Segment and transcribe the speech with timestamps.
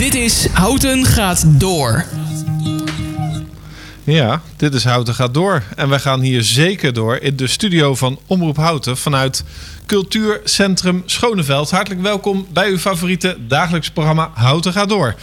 [0.00, 2.04] Dit is Houten gaat door.
[4.04, 5.62] Ja, dit is Houten gaat door.
[5.76, 9.44] En wij gaan hier zeker door in de studio van Omroep Houten vanuit
[9.86, 11.70] Cultuurcentrum Schoneveld.
[11.70, 15.14] Hartelijk welkom bij uw favoriete dagelijks programma Houten gaat door.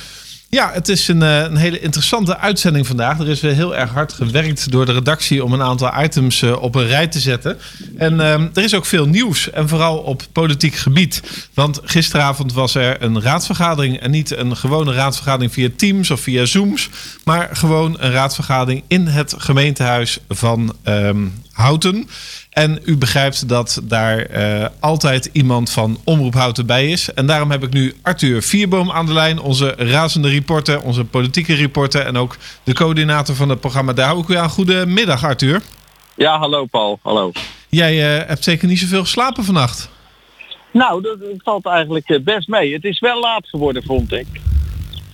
[0.50, 3.20] Ja, het is een, eh, een, hele interessante uitzending vandaag.
[3.20, 6.76] Er is heel erg hard gewerkt door de redactie om een aantal items eh, op
[6.76, 7.58] een rij te zetten.
[7.98, 11.22] En ehm, er is ook veel nieuws, en vooral op politiek gebied.
[11.54, 14.00] Want gisteravond was er een raadsvergadering.
[14.00, 16.90] En niet een gewone raadsvergadering via Teams of via Zooms.
[17.24, 21.26] Maar gewoon een raadsvergadering in het gemeentehuis van ehm,
[21.58, 22.08] Houten.
[22.50, 27.14] En u begrijpt dat daar uh, altijd iemand van Omroep Houten bij is.
[27.14, 29.40] En daarom heb ik nu Arthur Vierboom aan de lijn.
[29.40, 32.02] Onze razende reporter, onze politieke reporter.
[32.02, 33.94] En ook de coördinator van het programma.
[33.94, 34.50] Daar hou ik u aan.
[34.50, 35.62] Goedemiddag Arthur.
[36.16, 37.00] Ja, hallo Paul.
[37.02, 37.32] Hallo.
[37.70, 39.90] Jij uh, hebt zeker niet zoveel geslapen vannacht.
[40.72, 42.74] Nou, dat, dat valt eigenlijk eh, best mee.
[42.74, 44.28] Het is wel laat geworden, vond ik.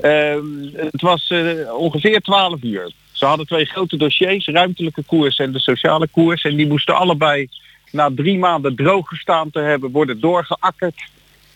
[0.02, 0.36] Uh,
[0.76, 1.34] het was
[1.78, 2.92] ongeveer 12 uur.
[3.24, 6.44] Ze hadden twee grote dossiers, ruimtelijke koers en de sociale koers.
[6.44, 7.48] En die moesten allebei
[7.92, 11.04] na drie maanden droog gestaan te hebben worden doorgeakkerd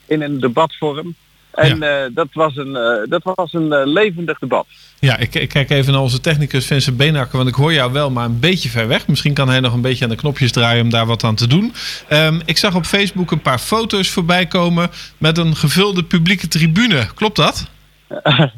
[0.06, 1.16] in een debatvorm.
[1.54, 2.06] En ja.
[2.06, 4.66] uh, dat was een, uh, dat was een uh, levendig debat.
[5.00, 8.12] Ja, ik, ik, kijk even naar onze technicus Vincent Beenakker, want ik hoor jou wel,
[8.12, 9.08] maar een beetje ver weg.
[9.08, 11.48] Misschien kan hij nog een beetje aan de knopjes draaien om daar wat aan te
[11.48, 11.74] doen.
[12.10, 17.08] Um, ik zag op Facebook een paar foto's voorbij komen met een gevulde publieke tribune.
[17.16, 17.68] Klopt dat?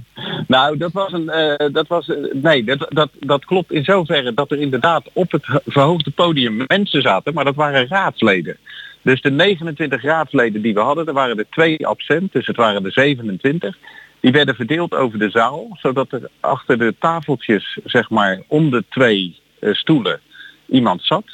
[0.47, 1.23] nou, dat was een.
[1.23, 5.31] Uh, dat was, uh, nee, dat, dat, dat klopt in zoverre dat er inderdaad op
[5.31, 8.57] het verhoogde podium mensen zaten, maar dat waren raadsleden.
[9.01, 12.85] Dus de 29 raadsleden die we hadden, er waren er twee absent, dus het waren
[12.85, 13.77] er 27.
[14.19, 18.83] Die werden verdeeld over de zaal, zodat er achter de tafeltjes, zeg maar, om de
[18.89, 20.19] twee uh, stoelen
[20.65, 21.25] iemand zat.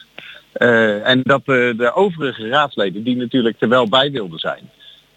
[1.03, 4.69] en dat de overige raadsleden, die natuurlijk er wel bij wilden zijn,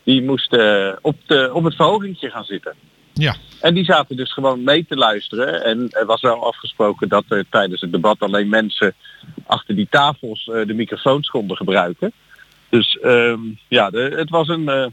[0.09, 2.75] die moesten op, de, op het verhogingje gaan zitten.
[3.13, 3.35] Ja.
[3.61, 5.65] En die zaten dus gewoon mee te luisteren.
[5.65, 8.95] En er was wel afgesproken dat er tijdens het debat alleen mensen
[9.47, 12.13] achter die tafels uh, de microfoons konden gebruiken.
[12.69, 14.87] Dus um, ja, de, het, was een, uh,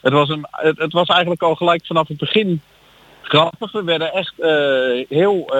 [0.00, 2.60] het, was een, het, het, was eigenlijk al gelijk vanaf het begin
[3.22, 3.72] grappig.
[3.72, 5.56] We werden echt uh, heel,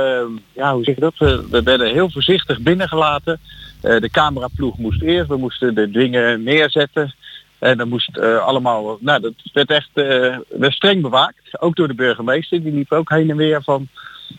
[0.52, 1.18] ja hoe zeg je dat?
[1.50, 3.40] we werden heel voorzichtig binnengelaten.
[3.80, 7.14] de cameraploeg moest eerst, we moesten de dingen neerzetten.
[7.62, 11.60] En dat moest uh, allemaal, nou dat werd echt uh, werd streng bewaakt.
[11.62, 13.88] Ook door de burgemeester, die liep ook heen en weer van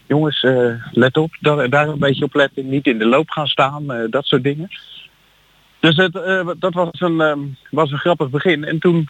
[0.07, 3.47] jongens, uh, let op, daar, daar, een beetje op letten, niet in de loop gaan
[3.47, 4.69] staan, dat soort dingen.
[5.79, 6.13] Dus het,
[6.59, 8.63] dat was een, um, was een grappig begin.
[8.63, 9.09] En toen,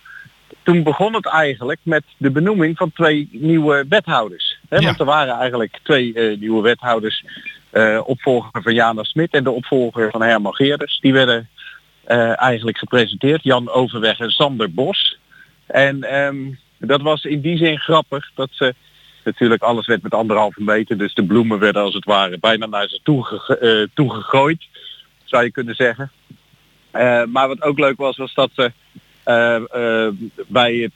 [0.64, 4.60] toen begon het eigenlijk met de benoeming van twee nieuwe wethouders.
[4.70, 4.78] Hè?
[4.78, 4.86] Ja.
[4.86, 7.26] Want er waren eigenlijk twee nieuwe wethouders,
[8.04, 11.00] opvolger van Jana Smit en de opvolger van Herman Geerders.
[11.00, 11.50] Die werden
[12.08, 13.44] uh, eigenlijk gepresenteerd.
[13.44, 15.18] Jan Overweg en Sander Bos.
[15.66, 18.76] En um, dat was in die zin grappig dat ze
[19.24, 20.98] natuurlijk alles werd met anderhalve meter.
[20.98, 24.64] Dus de bloemen werden als het ware bijna naar ze toe, uh, toe gegooid.
[25.24, 26.12] Zou je kunnen zeggen.
[26.94, 28.72] Uh, maar wat ook leuk was, was dat ze
[30.48, 30.94] bij het...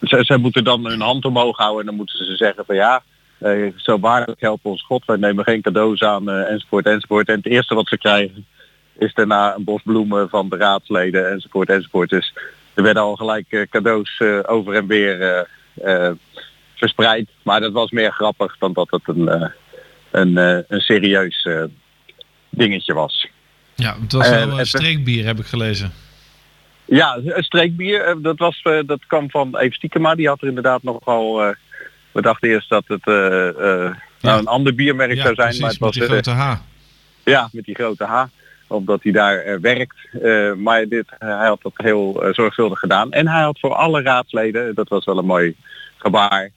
[0.00, 3.02] ze, ze moeten dan hun hand omhoog houden en dan moeten ze zeggen van ja...
[3.76, 7.28] zo waarlijk helpt ons God, wij nemen geen cadeaus aan enzovoort enzovoort.
[7.28, 8.46] En het eerste wat ze krijgen
[9.00, 12.10] is daarna een bos bloemen van de raadsleden enzovoort enzovoort.
[12.10, 12.34] Dus
[12.74, 15.46] er werden al gelijk uh, cadeaus uh, over en weer
[15.84, 16.10] uh,
[16.74, 17.28] verspreid.
[17.42, 19.52] Maar dat was meer grappig dan dat het een,
[20.10, 20.36] een,
[20.68, 21.48] een serieus
[22.50, 23.28] dingetje was.
[23.74, 25.92] Ja, het was wel een streekbier heb ik gelezen.
[26.84, 28.16] Ja, een streekbier.
[28.22, 30.14] dat, was, dat kwam van Eve Stiekema.
[30.14, 31.54] Die had er inderdaad nogal...
[32.12, 33.94] we dachten eerst dat het ja.
[34.20, 35.46] nou, een ander biermerk ja, zou zijn.
[35.46, 36.54] Precies, maar het was met die grote H.
[37.24, 38.24] Ja, met die grote H
[38.70, 39.96] omdat hij daar uh, werkt.
[40.22, 43.12] Uh, maar dit, uh, hij had dat heel zorgvuldig gedaan.
[43.12, 45.54] En hij had voor alle raadsleden, dat was wel een mooi
[45.96, 46.50] gebaar,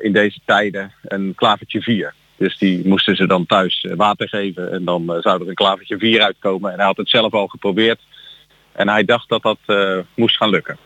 [0.00, 2.14] in deze tijden een klavertje 4.
[2.36, 6.22] Dus die moesten ze dan thuis water geven en dan zou er een klavertje 4
[6.22, 6.70] uitkomen.
[6.70, 8.00] En hij had het zelf al geprobeerd.
[8.72, 9.58] En hij dacht dat dat
[10.14, 10.78] moest gaan lukken.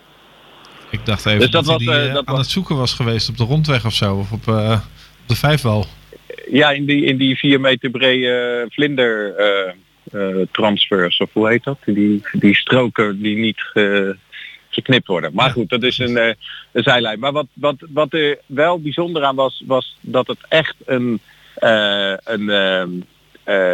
[0.91, 2.43] Ik dacht even dus dat, dat, hij die, dat aan was...
[2.43, 5.87] het zoeken was geweest op de rondweg of zo, of op, op de vijfwal.
[6.51, 9.35] Ja, in die, in die vier meter brede vlinder
[10.51, 11.79] transfers, of hoe heet dat?
[11.85, 14.17] Die, die stroken die niet ge,
[14.69, 15.31] geknipt worden.
[15.35, 16.33] Maar goed, dat is een, uh,
[16.73, 17.19] een zijlijn.
[17.19, 21.21] Maar wat, wat, wat er wel bijzonder aan was, was dat het echt een,
[21.59, 22.49] uh, een,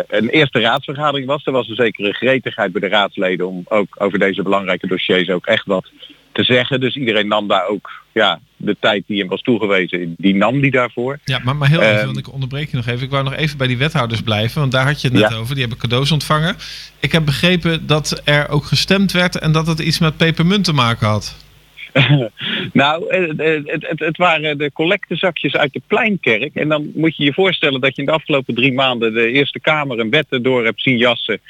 [0.09, 1.47] een eerste raadsvergadering was.
[1.47, 5.47] Er was een zekere gretigheid bij de raadsleden om ook over deze belangrijke dossiers ook
[5.47, 5.91] echt wat
[6.39, 6.81] te zeggen.
[6.81, 10.71] Dus iedereen nam daar ook ja, de tijd die hem was toegewezen, die nam die
[10.71, 11.19] daarvoor.
[11.25, 13.05] Ja, maar, maar heel even, um, want ik onderbreek je nog even.
[13.05, 15.37] Ik wou nog even bij die wethouders blijven, want daar had je het net ja.
[15.37, 15.53] over.
[15.55, 16.57] Die hebben cadeaus ontvangen.
[17.01, 20.73] Ik heb begrepen dat er ook gestemd werd en dat het iets met pepermunt te
[20.73, 21.47] maken had.
[22.73, 26.55] nou, het, het, het, waren de collectezakjes uit de Pleinkerk.
[26.55, 29.61] En dan moet je je voorstellen dat je in de afgelopen drie maanden de Eerste
[29.61, 31.41] Kamer een wet door hebt zien jassen.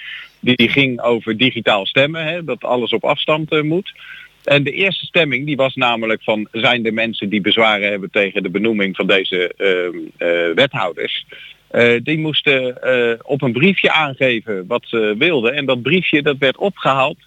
[0.40, 3.92] Die ging over digitaal stemmen, hè, dat alles op afstand uh, moet.
[4.48, 8.42] En de eerste stemming die was namelijk van zijn de mensen die bezwaren hebben tegen
[8.42, 11.26] de benoeming van deze uh, uh, wethouders.
[12.02, 12.78] die moesten
[13.24, 15.54] op een briefje aangeven wat ze wilden.
[15.54, 17.18] En dat briefje dat werd opgehaald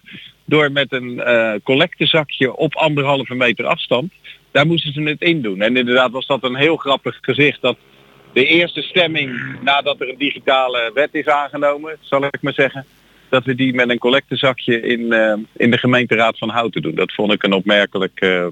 [0.44, 1.22] door met een
[1.62, 4.12] collectezakje op anderhalve meter afstand.
[4.50, 5.60] Daar moesten ze het in doen.
[5.60, 7.76] En inderdaad was dat een heel grappig gezicht dat
[8.32, 12.86] de eerste stemming nadat er een digitale wet is aangenomen, zal ik maar zeggen,
[13.32, 16.94] dat we die met een collectezakje in, uh, in de gemeenteraad van Houten doen.
[16.94, 18.46] Dat vond ik een opmerkelijk, uh,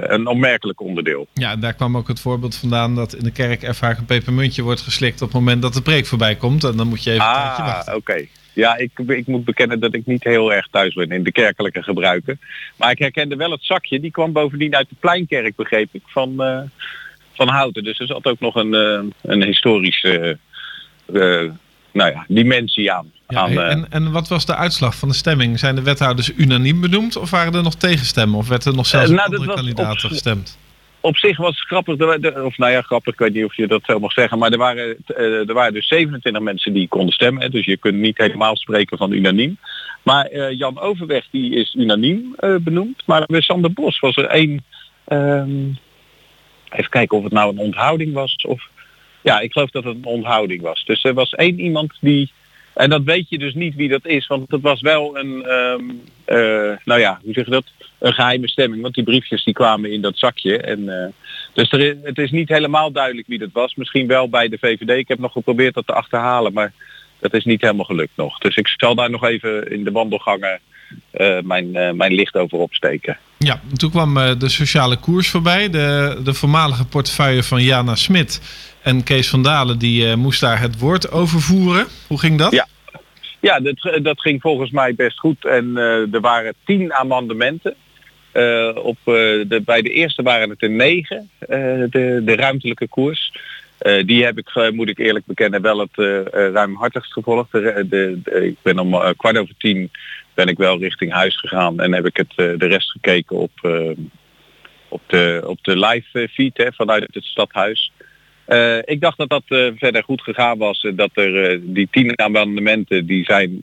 [0.00, 1.26] een opmerkelijk onderdeel.
[1.34, 4.62] Ja, daar kwam ook het voorbeeld vandaan dat in de kerk er vaak een pepermuntje
[4.62, 6.64] wordt geslikt op het moment dat de preek voorbij komt.
[6.64, 7.94] En dan moet je even ah, een tijdje wachten.
[7.94, 8.26] oké.
[8.52, 11.82] Ja, ik, ik moet bekennen dat ik niet heel erg thuis ben in de kerkelijke
[11.82, 12.40] gebruiken.
[12.76, 14.00] Maar ik herkende wel het zakje.
[14.00, 16.60] Die kwam bovendien uit de Pleinkerk, begreep ik, van, uh,
[17.32, 17.84] van Houten.
[17.84, 20.38] Dus er zat ook nog een, uh, een historische
[21.92, 23.12] nou ja, dimensie aan.
[23.28, 25.58] Ja, aan en, en wat was de uitslag van de stemming?
[25.58, 28.38] Zijn de wethouders unaniem benoemd of waren er nog tegenstemmen?
[28.38, 30.58] Of werd er nog zelfs nou, andere kandidaten op, gestemd?
[31.00, 31.94] op zich was het grappig,
[32.44, 34.58] of nou ja, grappig, ik weet niet of je dat zo mag zeggen, maar er
[34.58, 38.98] waren, er waren dus 27 mensen die konden stemmen, dus je kunt niet helemaal spreken
[38.98, 39.58] van unaniem.
[40.02, 44.24] Maar uh, Jan Overweg die is unaniem uh, benoemd, maar bij Sander Bos was er
[44.24, 44.64] één,
[45.08, 45.78] um,
[46.70, 48.68] even kijken of het nou een onthouding was, of
[49.22, 50.84] ja, ik geloof dat het een onthouding was.
[50.84, 52.32] Dus er was één iemand die
[52.78, 56.00] en dat weet je dus niet wie dat is, want het was wel een, um,
[56.26, 57.64] uh, nou ja, hoe zeg je dat?
[57.98, 60.58] Een geheime stemming, want die briefjes die kwamen in dat zakje.
[60.58, 61.06] En, uh,
[61.52, 63.74] dus er het is niet helemaal duidelijk wie dat was.
[63.74, 64.90] Misschien wel bij de VVD.
[64.90, 66.72] Ik heb nog geprobeerd dat te achterhalen, maar
[67.20, 68.38] dat is niet helemaal gelukt nog.
[68.38, 70.60] Dus ik zal daar nog even in de wandelgangen
[71.12, 73.18] uh, mijn, mijn licht over opsteken.
[73.38, 75.70] Ja, toen kwam de sociale koers voorbij.
[75.70, 78.40] De, de voormalige portefeuille van Jana Smit
[78.88, 81.86] en Kees van Dalen die uh, moest daar het woord over voeren.
[82.06, 82.52] Hoe ging dat?
[82.52, 82.66] Ja,
[83.40, 85.44] ja dat, dat ging volgens mij best goed.
[85.44, 87.74] En uh, er waren tien amendementen.
[88.74, 93.32] Op, de, bij de eerste waren het er negen, de, de ruimtelijke koers.
[94.04, 95.96] die heb ik, moet ik eerlijk bekennen, wel het
[96.52, 97.52] ruimhartigst gevolgd.
[97.52, 99.90] De, de, ik ben om kwart over tien
[100.34, 103.50] ben ik wel richting huis gegaan en heb ik het, de rest gekeken op,
[104.88, 107.92] op, de, op de live feed hè, vanuit het stadhuis.
[108.48, 110.86] Uh, ik dacht dat dat uh, verder goed gegaan was.
[110.94, 113.62] Dat er uh, die tien amendementen die zijn,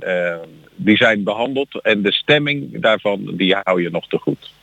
[0.75, 1.81] die zijn behandeld.
[1.81, 4.53] En de stemming daarvan die hou je nog te goed.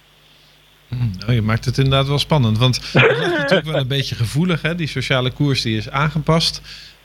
[1.28, 2.58] Oh, je maakt het inderdaad wel spannend.
[2.58, 4.62] Want het is natuurlijk wel een beetje gevoelig.
[4.62, 4.74] Hè?
[4.74, 6.62] Die sociale koers die is aangepast.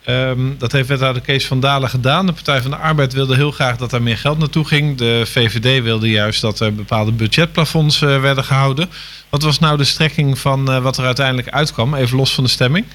[0.09, 2.25] Um, dat heeft wethouder Kees van Dalen gedaan.
[2.25, 4.97] De Partij van de Arbeid wilde heel graag dat er meer geld naartoe ging.
[4.97, 8.89] De VVD wilde juist dat er bepaalde budgetplafonds werden gehouden.
[9.29, 11.93] Wat was nou de strekking van wat er uiteindelijk uitkwam?
[11.93, 12.85] Even los van de stemming.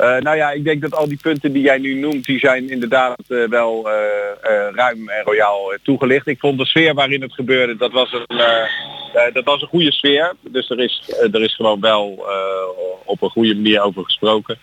[0.00, 2.70] Uh, nou ja, ik denk dat al die punten die jij nu noemt, die zijn
[2.70, 3.94] inderdaad uh, wel uh,
[4.74, 6.26] ruim en royaal toegelicht.
[6.26, 8.36] Ik vond de sfeer waarin het gebeurde, dat was een,
[9.32, 10.34] dat was een goede sfeer.
[10.40, 12.26] Dus er is, er is gewoon wel
[13.04, 14.58] op een goede manier over gesproken.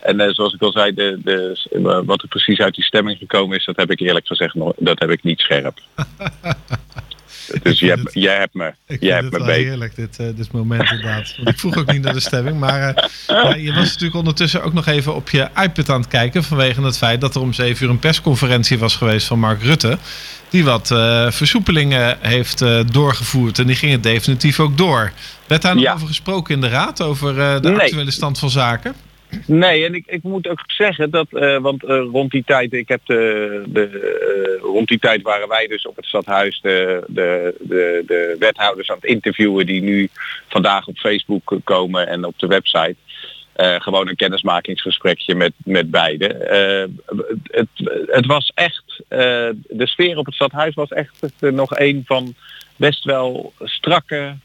[0.00, 3.64] En zoals ik al zei, de, de, wat er precies uit die stemming gekomen is,
[3.64, 5.78] dat heb ik eerlijk gezegd nog, dat heb ik niet scherp.
[7.62, 9.66] Dus jij, het, jij hebt me, ik jij hebt vind me beter.
[9.68, 11.34] heerlijk, dit, uh, dit moment inderdaad.
[11.36, 12.58] Want ik vroeg ook niet naar de stemming.
[12.58, 16.08] Maar uh, ja, je was natuurlijk ondertussen ook nog even op je iPad aan het
[16.10, 16.44] kijken.
[16.44, 19.98] Vanwege het feit dat er om zeven uur een persconferentie was geweest van Mark Rutte.
[20.50, 23.58] Die wat uh, versoepelingen heeft doorgevoerd.
[23.58, 25.12] En die gingen definitief ook door.
[25.46, 25.92] Werd daar nog Ja.
[25.94, 27.02] over gesproken in de raad?
[27.02, 27.80] Over de Nee.
[27.80, 28.94] actuele stand van zaken?
[29.46, 32.88] Nee, en ik, ik moet ook zeggen dat, eh, want eh, rond die tijd, ik
[32.88, 37.54] heb de, de eh, rond die tijd waren wij dus op het stadhuis de, de,
[37.60, 40.08] de, de wethouders aan het interviewen die nu
[40.48, 42.96] vandaag op Facebook komen en op de website.
[43.78, 46.26] Gewoon een kennismakingsgesprekje met, met beide.
[47.42, 47.68] Het,
[48.06, 49.02] het was echt,
[49.68, 52.34] de sfeer op het stadhuis was echt nog een van
[52.76, 54.36] best wel strakke,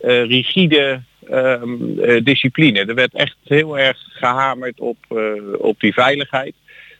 [0.00, 2.78] rigide ehm, eh, discipline.
[2.84, 5.16] Er werd echt heel erg gehamerd op, eh,
[5.58, 6.54] op die veiligheid.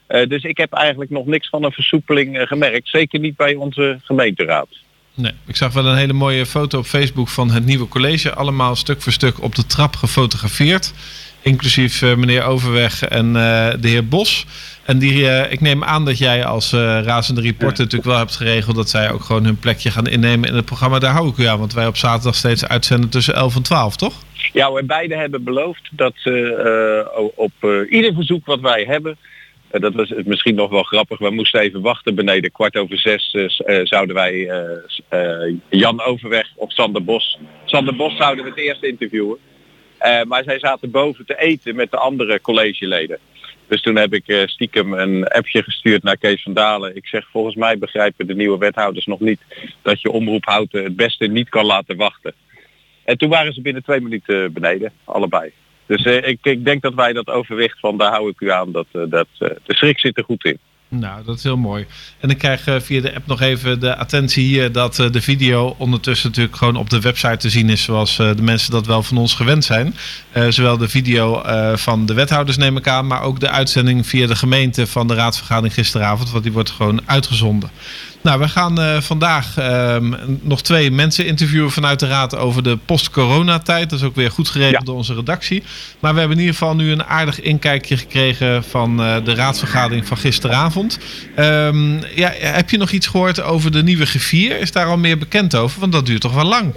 [0.06, 2.88] Eh, dus ik heb eigenlijk nog niks van een versoepeling gemerkt.
[2.88, 4.68] Zeker niet bij onze gemeenteraad.
[5.14, 8.34] Nee, ik zag wel een hele mooie foto op Facebook van het nieuwe college.
[8.34, 10.94] Allemaal stuk voor stuk op de trap gefotografeerd.
[11.42, 14.46] Inclusief meneer Overweg en de heer Bos.
[14.84, 18.36] En die, eh, ik neem aan dat jij als eh, razende reporter natuurlijk wel hebt
[18.36, 20.98] geregeld dat zij ook gewoon hun plekje gaan innemen in het programma.
[20.98, 23.96] Daar hou ik u aan, want wij op zaterdag steeds uitzenden tussen 11 en 12,
[23.96, 24.14] toch?
[24.52, 26.54] Ja, en beide hebben beloofd dat ze
[27.16, 27.52] eh, op
[27.90, 29.16] ieder verzoek wat wij hebben,
[29.70, 31.18] dat was misschien nog wel grappig.
[31.18, 32.52] We moesten even wachten beneden.
[32.52, 33.36] Kwart over zes
[33.82, 34.50] zouden wij
[35.68, 37.38] Jan Overweg of Sander Bos.
[37.64, 39.38] Sander Bos zouden we het eerst interviewen.
[40.28, 43.18] maar zij zaten boven te eten met de andere collegeleden.
[43.68, 46.96] Dus toen heb ik stiekem een appje gestuurd naar Kees van Dalen.
[46.96, 49.40] Ik zeg volgens mij begrijpen de nieuwe wethouders nog niet
[49.82, 52.34] dat je omroep houten het beste niet kan laten wachten.
[53.04, 55.52] En toen waren ze binnen twee minuten beneden, allebei.
[55.86, 58.72] Dus eh, ik, ik, denk dat wij dat overwicht van daar hou ik u aan,
[58.72, 60.58] dat, eh, dat eh, de schrik zit er goed in.
[60.94, 61.86] Nou, dat is heel mooi.
[62.20, 66.28] En ik krijg via de app nog even de attentie hier dat de video ondertussen
[66.28, 69.34] natuurlijk gewoon op de website te zien is zoals de mensen dat wel van ons
[69.34, 69.94] gewend zijn.
[70.48, 71.42] zowel de video
[71.76, 75.14] van de wethouders neem ik aan, maar ook de uitzending via de gemeente van de
[75.14, 77.70] raadsvergadering gisteravond, want die wordt gewoon uitgezonden.
[78.22, 82.76] Nou, we gaan uh, vandaag um, nog twee mensen interviewen vanuit de Raad over de
[82.76, 83.90] post-coronatijd.
[83.90, 85.62] Dat is ook weer goed geregeld door onze redactie.
[85.98, 90.06] Maar we hebben in ieder geval nu een aardig inkijkje gekregen van uh, de raadsvergadering
[90.06, 90.98] van gisteravond.
[91.38, 94.60] Um, ja, heb je nog iets gehoord over de nieuwe G4?
[94.60, 95.80] Is daar al meer bekend over?
[95.80, 96.74] Want dat duurt toch wel lang.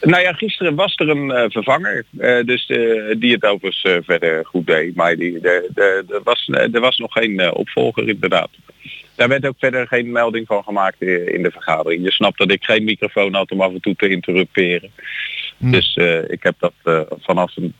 [0.00, 4.46] Nou ja, gisteren was er een uh, vervanger, uh, dus uh, die het overigens verder
[4.46, 4.94] goed deed.
[4.94, 8.50] Maar die, de, de, de was, er was nog geen opvolger inderdaad.
[9.14, 12.04] Daar werd ook verder geen melding van gemaakt in de vergadering.
[12.04, 14.90] Je snapt dat ik geen microfoon had om af en toe te interruperen.
[15.56, 15.70] Hm.
[15.70, 15.96] Dus
[16.28, 16.72] ik heb dat
[17.20, 17.74] vanaf een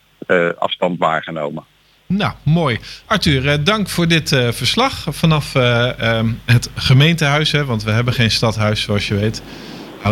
[0.58, 1.64] afstand waargenomen.
[2.06, 2.78] Nou, mooi.
[3.06, 7.52] Arthur, dank voor dit verslag vanaf um, het gemeentehuis.
[7.52, 9.42] Hè, want we hebben geen stadhuis zoals je weet.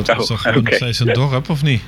[0.04, 0.60] Houdt oh, toch okay.
[0.62, 1.82] nog steeds een dorp of niet?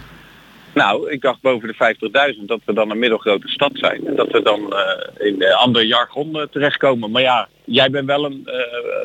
[0.74, 4.06] Nou, ik dacht boven de 50.000 dat we dan een middelgrote stad zijn.
[4.06, 7.10] En dat we dan uh, in uh, ander jargon uh, terechtkomen.
[7.10, 8.48] Maar ja, jij bent wel een,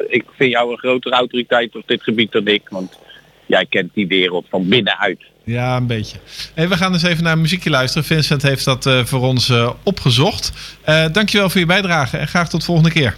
[0.08, 2.62] ik vind jou een grotere autoriteit op dit gebied dan ik.
[2.70, 3.00] Want
[3.46, 5.20] jij kent die wereld van binnenuit.
[5.44, 6.18] Ja, een beetje.
[6.54, 8.08] Hey, we gaan dus even naar een muziekje luisteren.
[8.08, 10.78] Vincent heeft dat voor ons opgezocht.
[11.12, 13.18] dankjewel voor je bijdrage en graag tot volgende keer.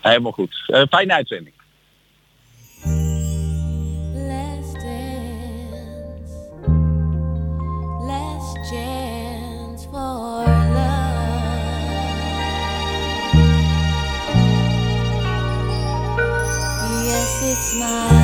[0.00, 0.86] Helemaal goed.
[0.90, 1.55] fijne uitzending.
[17.76, 18.15] smile.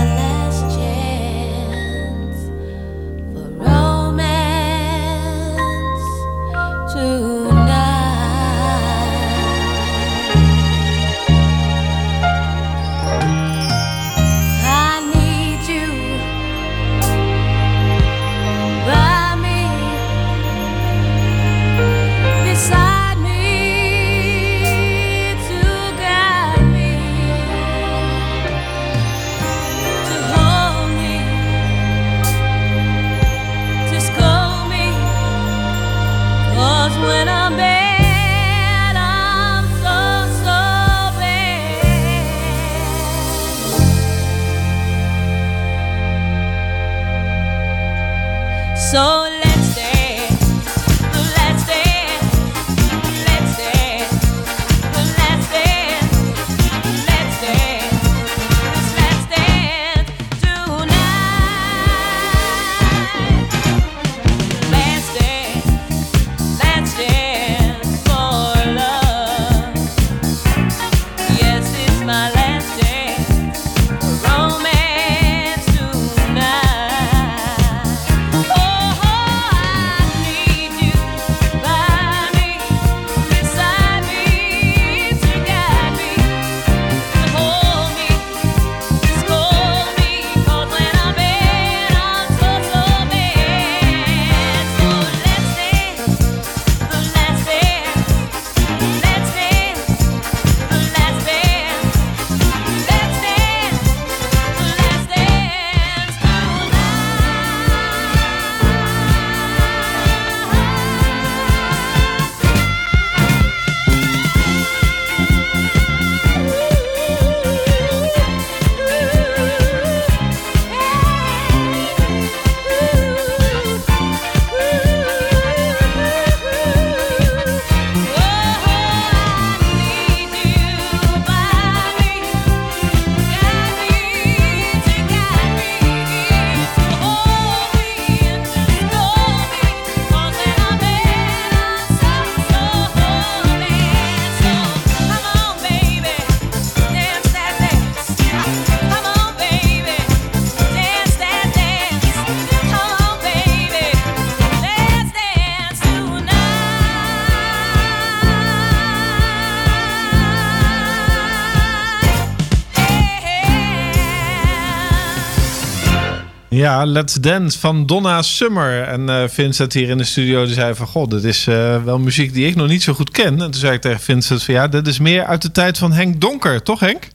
[166.62, 168.82] Ja, Let's Dance van Donna Summer.
[168.82, 170.86] En uh, Vincent hier in de studio die zei van...
[170.86, 173.26] God, dit is uh, wel muziek die ik nog niet zo goed ken.
[173.26, 174.54] En toen zei ik tegen Vincent van...
[174.54, 177.08] Ja, dit is meer uit de tijd van Henk Donker, toch Henk?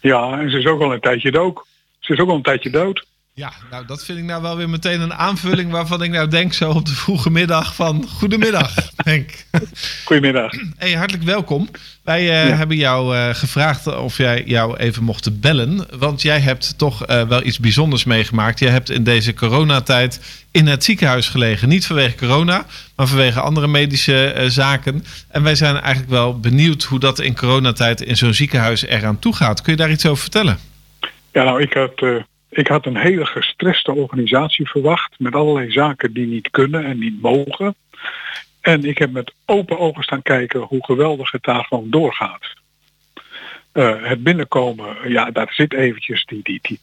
[0.00, 1.60] Ja, en ze is ook al een tijdje dood.
[1.98, 3.06] Ze is ook al een tijdje dood.
[3.36, 6.52] Ja, nou dat vind ik nou wel weer meteen een aanvulling waarvan ik nou denk
[6.52, 8.74] zo op de vroege middag van goedemiddag
[9.04, 9.44] Henk.
[10.04, 10.52] Goedemiddag.
[10.76, 11.68] Hey, hartelijk welkom.
[12.02, 12.56] Wij uh, ja.
[12.56, 17.22] hebben jou uh, gevraagd of jij jou even mocht bellen, want jij hebt toch uh,
[17.22, 18.58] wel iets bijzonders meegemaakt.
[18.58, 23.66] Jij hebt in deze coronatijd in het ziekenhuis gelegen, niet vanwege corona, maar vanwege andere
[23.66, 25.04] medische zaken.
[25.28, 29.34] En wij zijn eigenlijk wel benieuwd hoe dat in coronatijd in zo'n ziekenhuis eraan toe
[29.34, 29.62] gaat.
[29.62, 30.58] Kun je daar iets over vertellen?
[31.32, 32.24] Ja, nou ik had
[32.56, 37.22] ik had een hele gestreste organisatie verwacht met allerlei zaken die niet kunnen en niet
[37.22, 37.74] mogen.
[38.60, 42.52] En ik heb met open ogen staan kijken hoe geweldig het daar gewoon doorgaat.
[43.72, 46.78] Uh, het binnenkomen, ja, daar zit eventjes die, die, die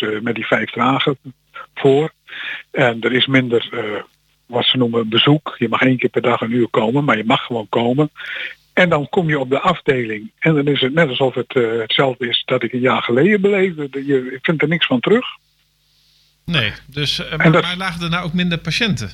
[0.00, 1.16] uh, met die vijf dagen
[1.74, 2.12] voor.
[2.70, 4.02] En er is minder, uh,
[4.46, 5.54] wat ze noemen, bezoek.
[5.58, 8.10] Je mag één keer per dag een uur komen, maar je mag gewoon komen.
[8.76, 11.80] En dan kom je op de afdeling en dan is het net alsof het uh,
[11.80, 14.06] hetzelfde is dat ik een jaar geleden beleefde.
[14.06, 15.26] Je, ik vind er niks van terug.
[16.44, 19.10] Nee, dus uh, maar, dat, maar lagen er nou ook minder patiënten?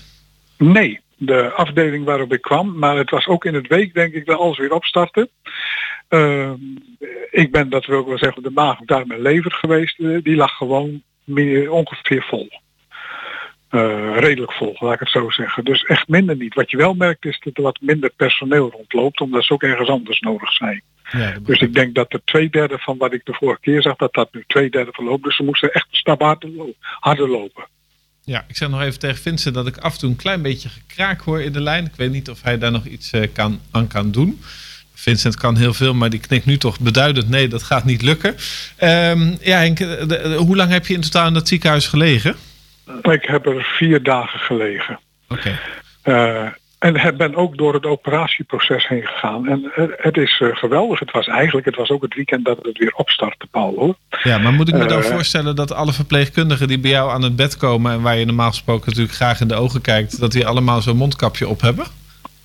[0.58, 4.26] Nee, de afdeling waarop ik kwam, maar het was ook in het week denk ik
[4.26, 5.28] dat alles weer opstarten.
[6.08, 6.50] Uh,
[7.30, 9.98] ik ben, dat wil ik wel zeggen, de maag daar mijn lever geweest.
[9.98, 12.48] die lag gewoon meer, ongeveer vol.
[13.74, 15.64] Uh, redelijk vol, laat ik het zo zeggen.
[15.64, 16.54] Dus echt minder niet.
[16.54, 19.88] Wat je wel merkt is dat er wat minder personeel rondloopt, omdat ze ook ergens
[19.88, 20.82] anders nodig zijn.
[21.10, 23.96] Ja, dus ik denk dat er twee derde van wat ik de vorige keer zag,
[23.96, 25.24] dat dat nu twee derde verloopt.
[25.24, 27.64] Dus ze moesten echt een stap harder, lo harder lopen.
[28.24, 30.68] Ja, ik zeg nog even tegen Vincent dat ik af en toe een klein beetje
[30.68, 31.84] gekraak hoor in de lijn.
[31.84, 34.40] Ik weet niet of hij daar nog iets uh, kan, aan kan doen.
[34.94, 38.30] Vincent kan heel veel, maar die knikt nu toch beduidend nee, dat gaat niet lukken.
[38.80, 42.36] Um, ja, Henk, de, de, hoe lang heb je in totaal in dat ziekenhuis gelegen?
[43.02, 44.98] Ik heb er vier dagen gelegen.
[45.28, 45.58] Oké.
[46.04, 46.44] Okay.
[46.44, 46.50] Uh,
[46.82, 49.48] en ben ook door het operatieproces heen gegaan.
[49.48, 50.98] En het is uh, geweldig.
[50.98, 53.74] Het was eigenlijk, het was ook het weekend dat het weer opstartte, Paul.
[53.74, 53.96] Hoor.
[54.22, 57.22] Ja, maar moet ik me uh, dan voorstellen dat alle verpleegkundigen die bij jou aan
[57.22, 57.92] het bed komen...
[57.92, 60.20] en waar je normaal gesproken natuurlijk graag in de ogen kijkt...
[60.20, 61.86] dat die allemaal zo'n mondkapje op hebben?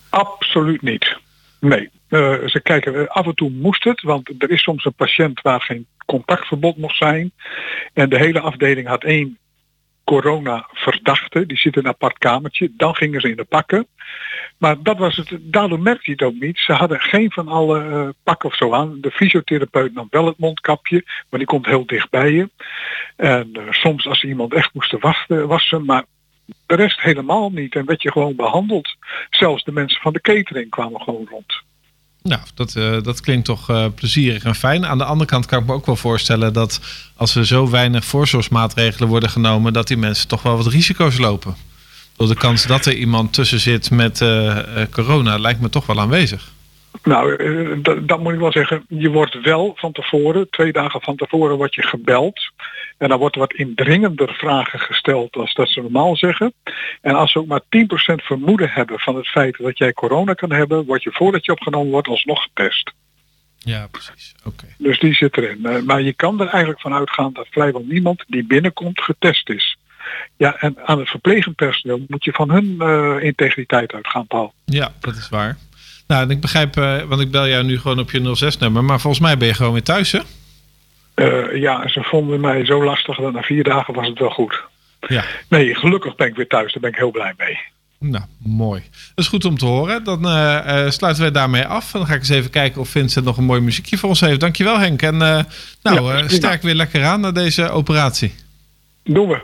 [0.10, 1.18] Absoluut niet.
[1.60, 1.90] Nee.
[2.10, 5.62] Uh, ze kijken, af en toe moest het, want er is soms een patiënt waar
[5.62, 7.32] geen contactverbod mocht zijn.
[7.94, 9.38] En de hele afdeling had één
[10.08, 11.46] corona-verdachte.
[11.46, 12.72] Die zit in een apart kamertje.
[12.78, 13.88] Dan gingen ze in de pakken.
[14.58, 16.58] Maar dat was het, daardoor merkte je het ook niet.
[16.60, 18.98] Ze hadden geen van alle uh, pakken of zo aan.
[19.02, 22.50] De fysiotherapeut nam wel het mondkapje, maar die komt heel dicht bij je.
[23.16, 26.04] En uh, soms als iemand echt moest wachten, wassen, maar
[26.66, 27.76] de rest helemaal niet.
[27.76, 28.96] En werd je gewoon behandeld.
[29.30, 31.66] Zelfs de mensen van de catering kwamen gewoon rond.
[32.22, 34.86] Nou, dat, uh, dat klinkt toch uh, plezierig en fijn.
[34.86, 36.80] Aan de andere kant kan ik me ook wel voorstellen dat
[37.16, 41.56] als er zo weinig voorzorgsmaatregelen worden genomen, dat die mensen toch wel wat risico's lopen.
[42.16, 44.58] Door de kans dat er iemand tussen zit met uh,
[44.92, 46.52] corona lijkt me toch wel aanwezig.
[47.04, 48.86] Nou, dat moet ik wel zeggen.
[48.88, 52.52] Je wordt wel van tevoren, twee dagen van tevoren, word je gebeld.
[52.98, 56.54] En dan wordt er wat indringender vragen gesteld als dat ze normaal zeggen.
[57.02, 57.66] En als ze ook maar 10%
[58.16, 61.92] vermoeden hebben van het feit dat jij corona kan hebben, word je voordat je opgenomen
[61.92, 62.92] wordt alsnog getest.
[63.58, 64.34] Ja, precies.
[64.40, 64.48] Oké.
[64.48, 64.76] Okay.
[64.78, 65.86] Dus die zit erin.
[65.86, 69.78] Maar je kan er eigenlijk van uitgaan dat vrijwel niemand die binnenkomt getest is.
[70.38, 74.54] Ja, en aan het verplegend personeel moet je van hun uh, integriteit uitgaan, Paul.
[74.66, 75.58] Ja, dat is waar.
[76.08, 79.24] Nou, ik begrijp, uh, want ik bel jou nu gewoon op je 06-nummer, maar volgens
[79.24, 80.20] mij ben je gewoon weer thuis, hè?
[81.16, 84.64] Uh, ja, ze vonden mij zo lastig dat na vier dagen was het wel goed.
[85.08, 85.24] Ja.
[85.50, 86.74] Nee, gelukkig ben ik weer thuis.
[86.74, 87.60] Daar ben ik heel blij mee.
[88.00, 88.82] Nou, mooi.
[88.92, 90.04] Dat is goed om te horen.
[90.04, 90.32] Dan uh,
[90.66, 91.94] uh, sluiten wij daarmee af.
[91.94, 94.20] En dan ga ik eens even kijken of Vincent nog een mooi muziekje voor ons
[94.20, 94.40] heeft.
[94.40, 95.02] Dankjewel Henk.
[95.02, 95.46] En nou,
[95.84, 98.36] ja, sterk weer lekker aan naar deze operatie.
[99.04, 99.42] Doen we.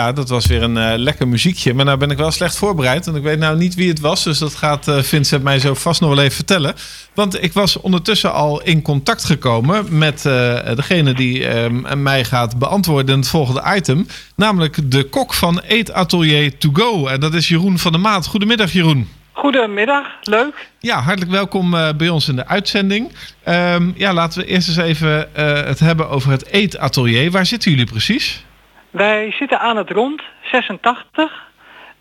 [0.00, 1.74] Ja, dat was weer een uh, lekker muziekje.
[1.74, 3.06] Maar nou ben ik wel slecht voorbereid.
[3.06, 4.24] En ik weet nou niet wie het was.
[4.24, 6.74] Dus dat gaat uh, Vincent mij zo vast nog wel even vertellen.
[7.14, 10.32] Want ik was ondertussen al in contact gekomen met uh,
[10.74, 11.46] degene die
[11.96, 14.06] mij gaat beantwoorden in het volgende item.
[14.36, 17.06] Namelijk de kok van Eet Atelier To Go.
[17.06, 18.26] En dat is Jeroen van der Maat.
[18.26, 19.08] Goedemiddag Jeroen.
[19.32, 20.68] Goedemiddag, leuk.
[20.78, 23.12] Ja, hartelijk welkom bij ons in de uitzending.
[23.48, 27.30] Um, ja, laten we eerst eens even uh, het hebben over het eetatelier.
[27.30, 28.44] Waar zitten jullie precies?
[28.90, 31.48] Wij zitten aan het rond, 86.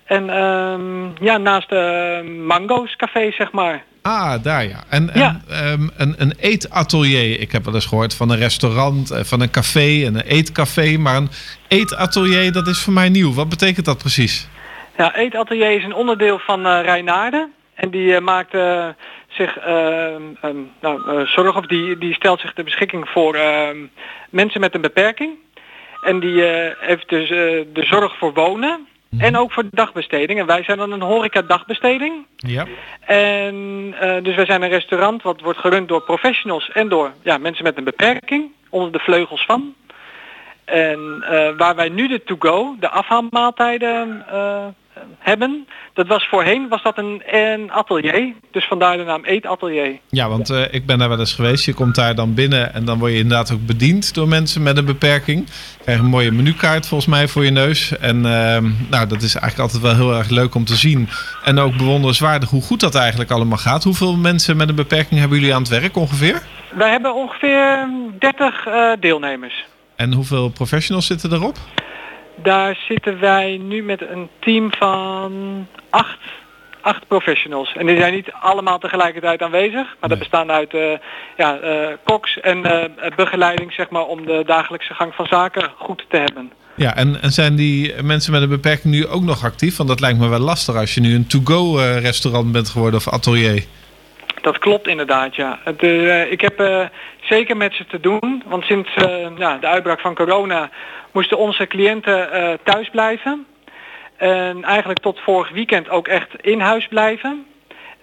[0.05, 3.83] En um, ja, naast de Mango's café, zeg maar.
[4.01, 4.83] Ah, daar ja.
[4.89, 5.41] En, ja.
[5.47, 7.39] en um, een, een eetatelier.
[7.39, 10.97] Ik heb wel eens gehoord van een restaurant, van een café en een eetcafé.
[10.97, 11.29] Maar een
[11.67, 13.33] eetatelier, dat is voor mij nieuw.
[13.33, 14.47] Wat betekent dat precies?
[14.97, 17.53] Ja, eetatelier is een onderdeel van uh, Rijnaarden.
[17.73, 18.87] En die uh, maakt uh,
[19.27, 20.37] zich um,
[20.81, 23.37] nou, zorg of die, die stelt zich ter beschikking voor
[24.29, 25.31] mensen met een beperking.
[26.01, 26.41] En die
[26.79, 28.87] heeft dus de zorg voor wonen.
[29.09, 29.19] Mm.
[29.19, 30.39] En ook voor dagbesteding.
[30.39, 32.25] En wij zijn dan een horeca dagbesteding.
[32.35, 32.65] Ja.
[32.99, 37.63] En dus wij zijn een restaurant wat wordt gerund door professionals en door ja, mensen
[37.63, 38.51] met een beperking.
[38.69, 39.73] Onder de vleugels van.
[40.65, 41.19] En
[41.57, 44.25] waar wij nu de to-go, de afhaalmaaltijden
[45.19, 45.67] hebben.
[45.93, 48.33] Dat was voorheen was dat een, een atelier.
[48.51, 49.99] Dus vandaar de naam Eetatelier.
[50.09, 51.65] Ja, want uh, ik ben daar wel eens geweest.
[51.65, 54.77] Je komt daar dan binnen en dan word je inderdaad ook bediend door mensen met
[54.77, 55.47] een beperking.
[55.47, 57.97] Je krijgt een mooie menukaart volgens mij voor je neus.
[57.97, 58.23] En uh,
[58.89, 61.09] nou, dat is eigenlijk altijd wel heel erg leuk om te zien.
[61.43, 63.83] En ook bewonderenswaardig hoe goed dat eigenlijk allemaal gaat.
[63.83, 66.41] Hoeveel mensen met een beperking hebben jullie aan het werk ongeveer?
[66.73, 69.65] Wij hebben ongeveer 30 uh, deelnemers.
[69.95, 71.57] En hoeveel professionals zitten erop?
[72.43, 76.19] Daar zitten wij nu met een team van acht,
[76.81, 77.73] acht professionals.
[77.75, 79.73] En die zijn niet allemaal tegelijkertijd aanwezig.
[79.73, 80.09] Maar nee.
[80.09, 80.81] dat bestaan uit uh,
[81.37, 82.83] ja, uh, koks en uh,
[83.15, 86.51] begeleiding zeg maar, om de dagelijkse gang van zaken goed te hebben.
[86.75, 89.77] Ja, en, en zijn die mensen met een beperking nu ook nog actief?
[89.77, 93.07] Want dat lijkt me wel lastig als je nu een to-go restaurant bent geworden of
[93.07, 93.65] atelier.
[94.41, 95.59] Dat klopt inderdaad, ja.
[95.63, 96.85] Het, uh, ik heb uh,
[97.21, 98.43] zeker met ze te doen.
[98.45, 100.69] Want sinds uh, ja, de uitbraak van corona
[101.11, 102.29] moesten onze cliënten
[102.63, 103.45] thuis blijven.
[104.17, 107.45] En eigenlijk tot vorig weekend ook echt in huis blijven.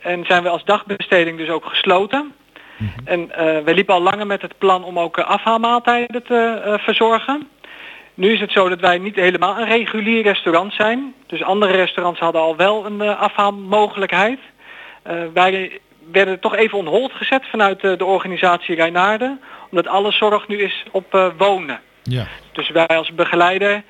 [0.01, 2.33] En zijn we als dagbesteding dus ook gesloten.
[2.77, 3.07] Mm -hmm.
[3.07, 3.29] En
[3.65, 7.49] we liepen al langer met het plan om ook afhaalmaaltijden te verzorgen.
[8.15, 11.15] Nu is het zo dat wij niet helemaal een regulier restaurant zijn.
[11.27, 14.39] Dus andere restaurants hadden al wel een afhaalmogelijkheid.
[15.33, 15.81] wij
[16.13, 19.41] werden toch even on hold gezet vanuit de, de organisatie Rijnaarden.
[19.71, 21.81] Omdat alle zorg nu is op uh, wonen.
[22.03, 22.27] Ja.
[22.53, 23.83] Dus wij als begeleider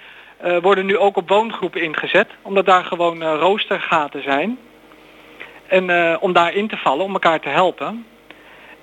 [0.45, 2.29] uh, worden nu ook op woongroepen ingezet.
[2.43, 4.59] Omdat daar gewoon uh, roostergaten zijn.
[5.67, 8.07] En om daar in te vallen, om elkaar te helpen.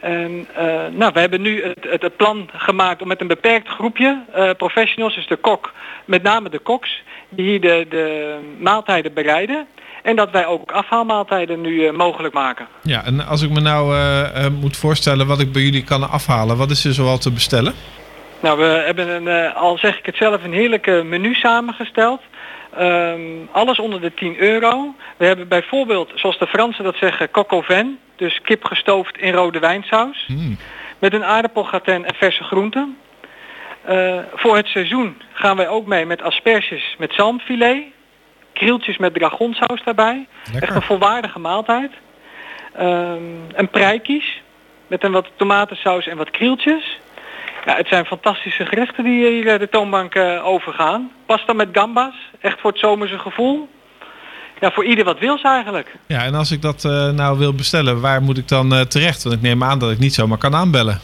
[0.03, 3.67] En uh, nou, we hebben nu het, het, het, plan gemaakt om met een beperkt
[3.67, 5.73] groepje uh, professionals, dus de kok,
[6.05, 9.67] met name de koks, die hier de, de maaltijden bereiden.
[10.01, 12.67] En dat wij ook afhaalmaaltijden nu uh, mogelijk maken.
[12.81, 13.95] Ja, en als ik me nou
[14.49, 17.73] moet voorstellen wat ik bij jullie kan afhalen, wat is er zoal te bestellen?
[18.39, 22.21] Nou, we hebben een, al zeg ik het zelf, een heerlijke menu samengesteld.
[22.79, 24.95] Um, alles onder de 10 euro.
[25.17, 27.99] We hebben bijvoorbeeld, zoals de Fransen dat zeggen, au vin.
[28.15, 30.25] Dus kip gestoofd in rode wijnsaus.
[30.27, 30.57] Mm.
[30.99, 32.97] Met een aardappelgratin en verse groenten.
[33.89, 37.83] Uh, voor het seizoen gaan wij ook mee met asperges met zalmfilet.
[38.53, 40.27] Krieltjes met dragonsaus daarbij.
[40.43, 40.63] Lekker.
[40.63, 41.91] Echt een volwaardige maaltijd.
[42.79, 44.41] Um, een preikies
[44.87, 46.99] met een wat tomatensaus en wat krieltjes.
[47.65, 51.11] Ja, het zijn fantastische gerechten die hier de toonbank uh, overgaan.
[51.25, 53.69] Pasta met gambas, echt voor het zomerse gevoel.
[54.63, 55.95] Ja, voor ieder wat wils eigenlijk.
[56.07, 59.23] Ja, en als ik dat uh, nou wil bestellen, waar moet ik dan uh, terecht?
[59.23, 60.99] Want ik neem aan dat ik niet zomaar kan aanbellen.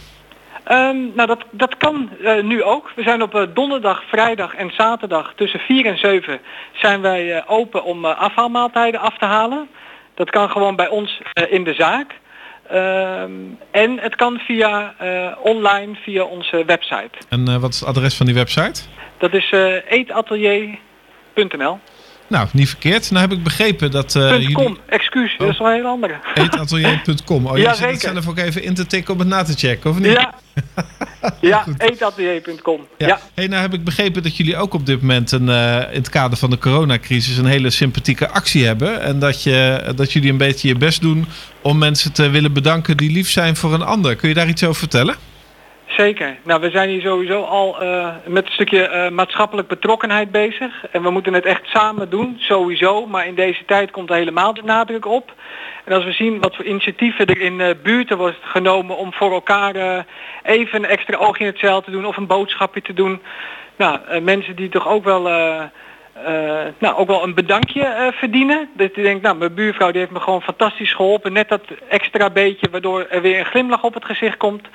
[0.71, 2.91] Um, nou, dat, dat kan uh, nu ook.
[2.95, 6.39] We zijn op donderdag, vrijdag en zaterdag tussen 4 en 7
[6.73, 9.67] zijn wij open om afhaalmaaltijden af te halen.
[10.13, 12.15] Dat kan gewoon bij ons in de zaak.
[12.73, 14.95] Um, en het kan via
[15.41, 17.11] online via onze website.
[17.29, 18.81] En wat is het adres van die website?
[19.17, 19.53] Dat is
[19.89, 21.79] eetatelier.nl.
[22.29, 23.11] Nou, niet verkeerd.
[23.11, 24.15] Nou heb ik begrepen dat...
[24.15, 24.51] Uh, jullie...
[24.51, 25.39] .com, excuus, oh.
[25.39, 26.19] dat is wel een hele andere.
[26.33, 27.45] Eetatelier.com.
[27.45, 29.89] Oh, ja, zit het zelf ook even in te tikken om het na te checken,
[29.89, 30.11] of niet?
[30.11, 30.33] Ja,
[31.41, 32.87] ja eetatelier.com.
[32.97, 33.07] Ja.
[33.07, 33.19] ja.
[33.33, 36.09] Hey, nou heb ik begrepen dat jullie ook op dit moment een, uh, in het
[36.09, 39.01] kader van de coronacrisis een hele sympathieke actie hebben.
[39.01, 41.25] En dat, je, dat jullie een beetje je best doen
[41.61, 44.15] om mensen te willen bedanken die lief zijn voor een ander.
[44.15, 45.15] Kun je daar iets over vertellen?
[45.97, 46.37] Zeker.
[46.43, 50.85] Nou, we zijn hier sowieso al uh, met een stukje uh, maatschappelijk betrokkenheid bezig.
[50.91, 53.05] En we moeten het echt samen doen, sowieso.
[53.05, 55.33] Maar in deze tijd komt er helemaal de nadruk op.
[55.85, 59.31] En als we zien wat voor initiatieven er in uh, buurten wordt genomen om voor
[59.31, 60.05] elkaar
[60.43, 63.21] even een extra oog in het zeil te doen of een boodschapje te doen.
[63.75, 65.23] Nou, mensen die toch ook wel,
[66.27, 68.69] uh, nou, ook wel een bedankje verdienen.
[68.73, 71.33] Dat je denkt, nou, mijn buurvrouw die heeft me gewoon fantastisch geholpen.
[71.33, 74.67] Net dat extra beetje waardoor er weer een glimlach op het gezicht komt.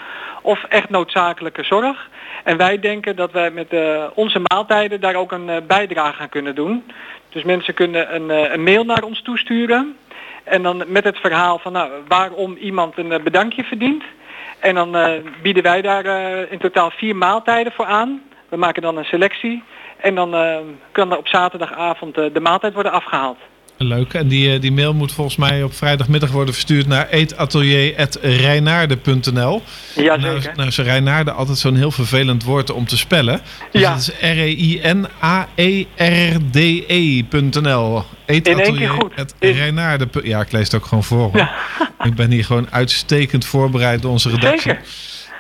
[0.43, 2.09] Of echt noodzakelijke zorg.
[2.45, 3.75] En wij denken dat wij met
[4.15, 6.85] onze maaltijden daar ook een bijdrage aan kunnen doen.
[7.29, 9.97] Dus mensen kunnen een, een mail naar ons toesturen.
[10.45, 14.05] En dan met het verhaal van nou, waarom iemand een bedankje verdient.
[14.59, 14.97] En dan
[15.43, 16.07] bieden wij daar
[16.51, 18.23] in totaal vier maaltijden voor aan.
[18.49, 19.63] We maken dan een selectie.
[20.05, 20.57] En dan uh,
[20.93, 23.37] kan er op zaterdagavond de maaltijd worden afgehaald.
[23.77, 24.15] Leuk.
[24.15, 29.63] En die, die mail moet volgens mij op vrijdagmiddag worden verstuurd naar eetatelier.reinaarde.nl.
[29.95, 30.57] Ja, nou, zeker.
[30.57, 33.41] nou is Reinaarde altijd zo'n heel vervelend woord om te spellen.
[33.71, 33.91] Dus Ja.
[33.91, 34.11] dat is
[36.95, 38.03] R-E-I-N-A-E-R-D-E.nl.
[38.27, 39.13] In één keer goed.
[39.15, 40.09] Het Reinaarde.
[40.23, 41.31] Ja, ik lees het ook gewoon voor.
[41.33, 41.49] hoor.
[42.03, 44.61] Ik ben hier gewoon uitstekend voorbereid door onze redactie.
[44.71, 44.85] Zeker.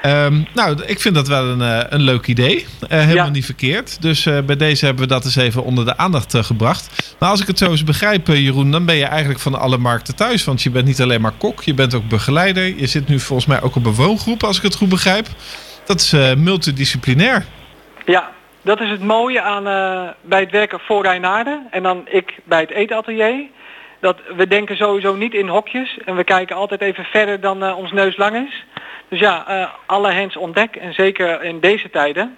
[0.06, 2.56] Um, nou, ik vind dat wel een, uh, een leuk idee.
[2.56, 3.28] Uh, helemaal Ja.
[3.30, 4.02] niet verkeerd.
[4.02, 7.14] Dus uh, bij deze hebben we dat eens even onder de aandacht gebracht.
[7.18, 10.16] Maar als ik het zo eens begrijp, Jeroen, dan ben je eigenlijk van alle markten
[10.16, 10.44] thuis.
[10.44, 12.64] Want je bent niet alleen maar kok, je bent ook begeleider.
[12.76, 15.26] Je zit nu volgens mij ook op een woongroep, als ik het goed begrijp.
[15.84, 17.44] Dat is multidisciplinair.
[18.06, 18.30] Ja,
[18.62, 19.64] dat is het mooie aan
[20.22, 23.46] bij het werken voor Rijnaarden en dan ik bij het eetatelier.
[24.04, 27.78] Dat we denken sowieso niet in hokjes en we kijken altijd even verder dan uh,
[27.78, 28.64] ons neus lang is.
[29.08, 32.36] Dus ja, uh, alle hens ontdek en zeker in deze tijden.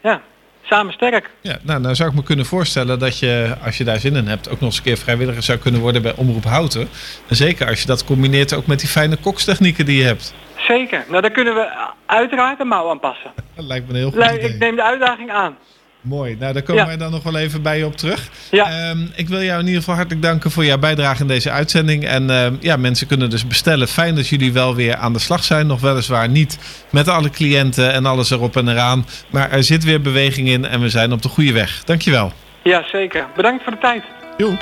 [0.00, 0.20] Ja,
[0.62, 1.30] samen sterk.
[1.40, 4.26] Ja, nou, nou zou ik me kunnen voorstellen dat je, als je daar zin in
[4.26, 6.88] hebt, ook nog eens een keer vrijwilliger zou kunnen worden bij Omroep Houten.
[7.28, 10.34] En zeker als je dat combineert ook met die fijne kokstechnieken die je hebt.
[10.56, 11.04] Zeker.
[11.08, 11.68] Nou, daar kunnen we
[12.06, 13.32] uiteraard een mouw aan passen.
[13.54, 14.52] Dat lijkt me een heel goed idee.
[14.52, 15.56] Ik neem de uitdaging aan.
[16.00, 16.36] Mooi.
[16.38, 16.86] Nou, daar komen Ja.
[16.88, 18.28] wij dan nog wel even bij je op terug.
[18.50, 18.88] Ja.
[18.90, 22.04] Ehm, ik wil jou in ieder geval hartelijk danken voor jouw bijdrage in deze uitzending.
[22.04, 23.88] En ehm, ja, mensen kunnen dus bestellen.
[23.88, 25.66] Fijn dat jullie wel weer aan de slag zijn.
[25.66, 26.58] Nog weliswaar niet
[26.90, 29.06] met alle cliënten en alles erop en eraan.
[29.30, 31.82] Maar er zit weer beweging in en we zijn op de goede weg.
[31.84, 32.32] Dankjewel.
[32.62, 33.26] Ja, zeker.
[33.36, 34.02] Bedankt voor de tijd.
[34.36, 34.56] Jo.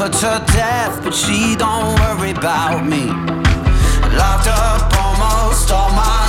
[0.00, 3.08] Her to death, but she don't worry about me.
[4.16, 6.19] Locked up almost all my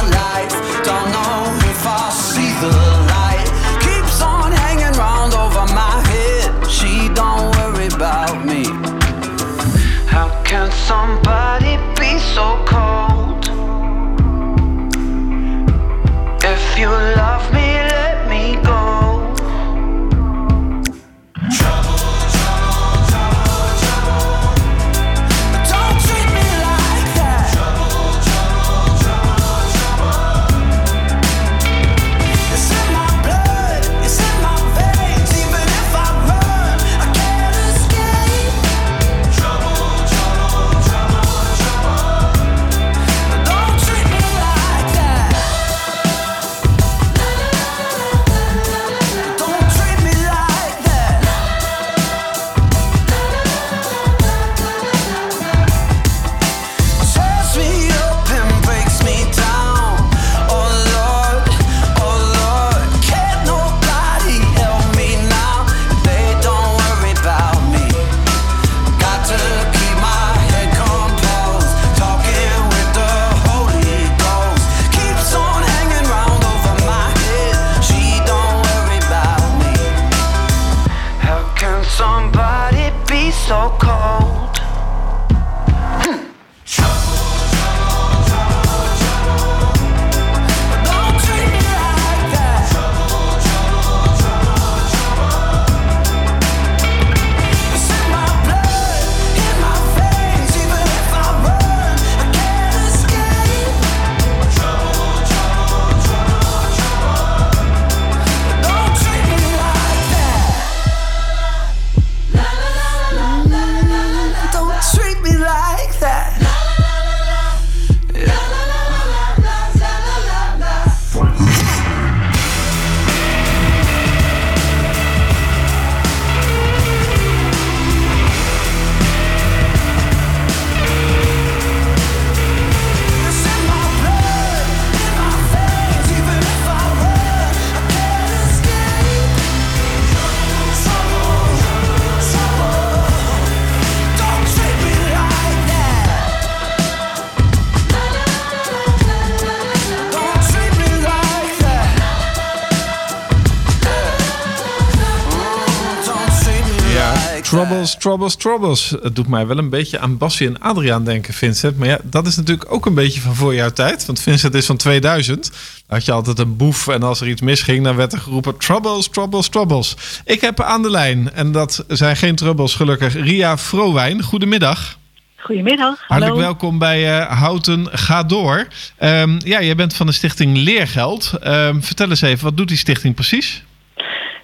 [157.81, 158.89] Troubles, troubles, troubles.
[159.01, 161.77] Het doet mij wel een beetje aan Bassie en Adriaan denken, Vincent.
[161.77, 164.05] Maar ja, dat is natuurlijk ook een beetje van voor jouw tijd.
[164.05, 165.43] Want Vincent is van 2000.
[165.43, 165.51] Dan
[165.87, 168.57] had je altijd een boef en als er iets misging, dan werd er geroepen...
[168.57, 169.95] Troubles, troubles, troubles.
[170.25, 174.23] Ik heb aan de lijn, en dat zijn geen troubles gelukkig, Ria Vrowijn.
[174.23, 174.97] Goedemiddag.
[175.37, 176.03] Goedemiddag.
[176.07, 178.67] Hartelijk welkom bij uh, Houten Ga Door.
[178.99, 181.31] Um, ja, jij bent van de stichting Leergeld.
[181.43, 183.63] Um, vertel eens even, wat doet die stichting precies?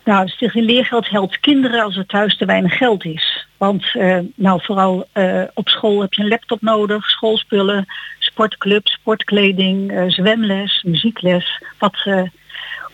[0.07, 3.47] Nou, Stichting Leergeld helpt kinderen als er thuis te weinig geld is.
[3.57, 7.85] Want uh, nou, vooral uh, op school heb je een laptop nodig, schoolspullen,
[8.19, 11.63] sportclub, sportkleding, uh, zwemles, muziekles.
[11.79, 12.09] Wat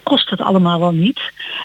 [0.03, 1.21] kost het allemaal wel niet?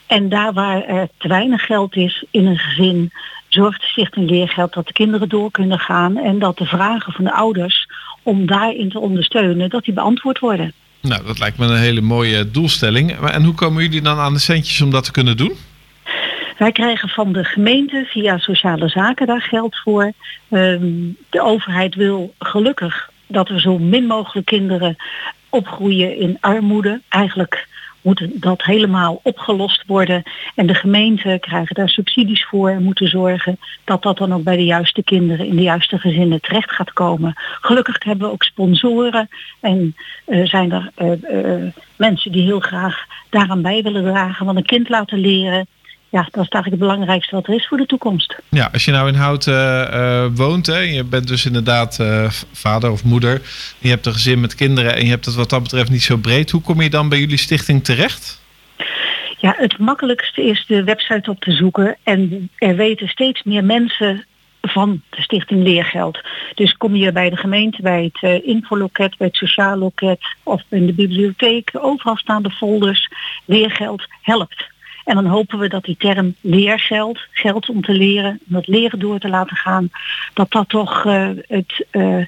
[0.06, 3.10] En daar waar er te weinig geld is in een gezin,
[3.48, 7.24] zorgt de Stichting Leergeld dat de kinderen door kunnen gaan en dat de vragen van
[7.24, 7.88] de ouders
[8.22, 10.72] om daarin te ondersteunen, dat die beantwoord worden.
[11.00, 13.12] Nou, dat lijkt me een hele mooie doelstelling.
[13.12, 15.52] En hoe komen jullie dan aan de centjes om dat te kunnen doen?
[16.58, 20.12] Wij krijgen van de gemeente via sociale zaken daar geld voor.
[20.50, 24.96] Um, de overheid wil gelukkig dat er zo min mogelijk kinderen
[25.48, 27.00] opgroeien in armoede.
[27.08, 27.66] Eigenlijk
[28.02, 30.22] moet dat helemaal opgelost worden.
[30.54, 34.56] En de gemeenten krijgen daar subsidies voor en moeten zorgen dat dat dan ook bij
[34.56, 37.32] de juiste kinderen in de juiste gezinnen terecht gaat komen.
[37.60, 39.28] Gelukkig hebben we ook sponsoren
[39.60, 44.46] en uh, zijn er uh, uh, mensen die heel graag daaraan bij willen dragen.
[44.46, 45.66] Want een kind laten leren
[46.10, 48.38] ja, dat is eigenlijk het belangrijkste wat er is voor de toekomst.
[48.48, 52.90] Ja, als je nou in Houten uh, woont, hè, je bent dus inderdaad uh, vader
[52.90, 53.40] of moeder,
[53.78, 56.16] je hebt een gezin met kinderen en je hebt het wat dat betreft niet zo
[56.16, 56.50] breed.
[56.50, 58.42] Hoe kom je dan bij jullie stichting terecht?
[59.40, 64.24] Ja, het makkelijkste is de website op te zoeken en er weten steeds meer mensen
[64.60, 66.18] van de Stichting Leergeld.
[66.54, 70.62] Dus kom je bij de gemeente, bij het uh, infoloket, bij het sociaal loket of
[70.68, 73.08] in de bibliotheek, overal staan de folders.
[73.44, 74.76] Leergeld helpt.
[75.08, 78.98] En dan hopen we dat die term leergeld, geld om te leren, om dat leren
[78.98, 79.90] door te laten gaan,
[80.34, 82.24] dat dat toch uh, het uh,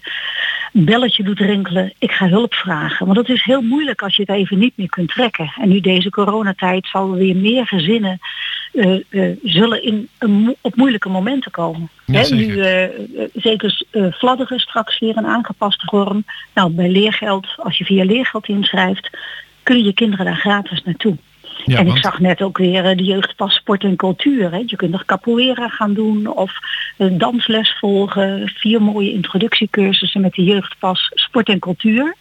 [0.72, 1.92] belletje doet rinkelen.
[1.98, 3.06] Ik ga hulp vragen.
[3.06, 5.52] Want het is heel moeilijk als je het even niet meer kunt trekken.
[5.60, 8.18] En nu deze coronatijd zal er weer meer gezinnen
[8.72, 10.08] uh, zullen in,
[10.60, 11.88] op moeilijke momenten komen.
[12.06, 12.64] Ja, nu
[13.34, 16.24] zeker fladderen straks weer een aangepaste vorm.
[16.54, 19.10] Nou, bij leergeld, als je via leergeld inschrijft,
[19.62, 21.16] kunnen je kinderen daar gratis naartoe.
[21.64, 24.50] Ja, en ik zag net ook weer uh, de jeugdpas sport en cultuur.
[24.50, 24.62] Hè.
[24.66, 26.52] Je kunt nog capoeira gaan doen of
[26.96, 28.48] een dansles volgen.
[28.54, 32.14] Vier mooie introductiecursussen met de jeugdpas sport en cultuur.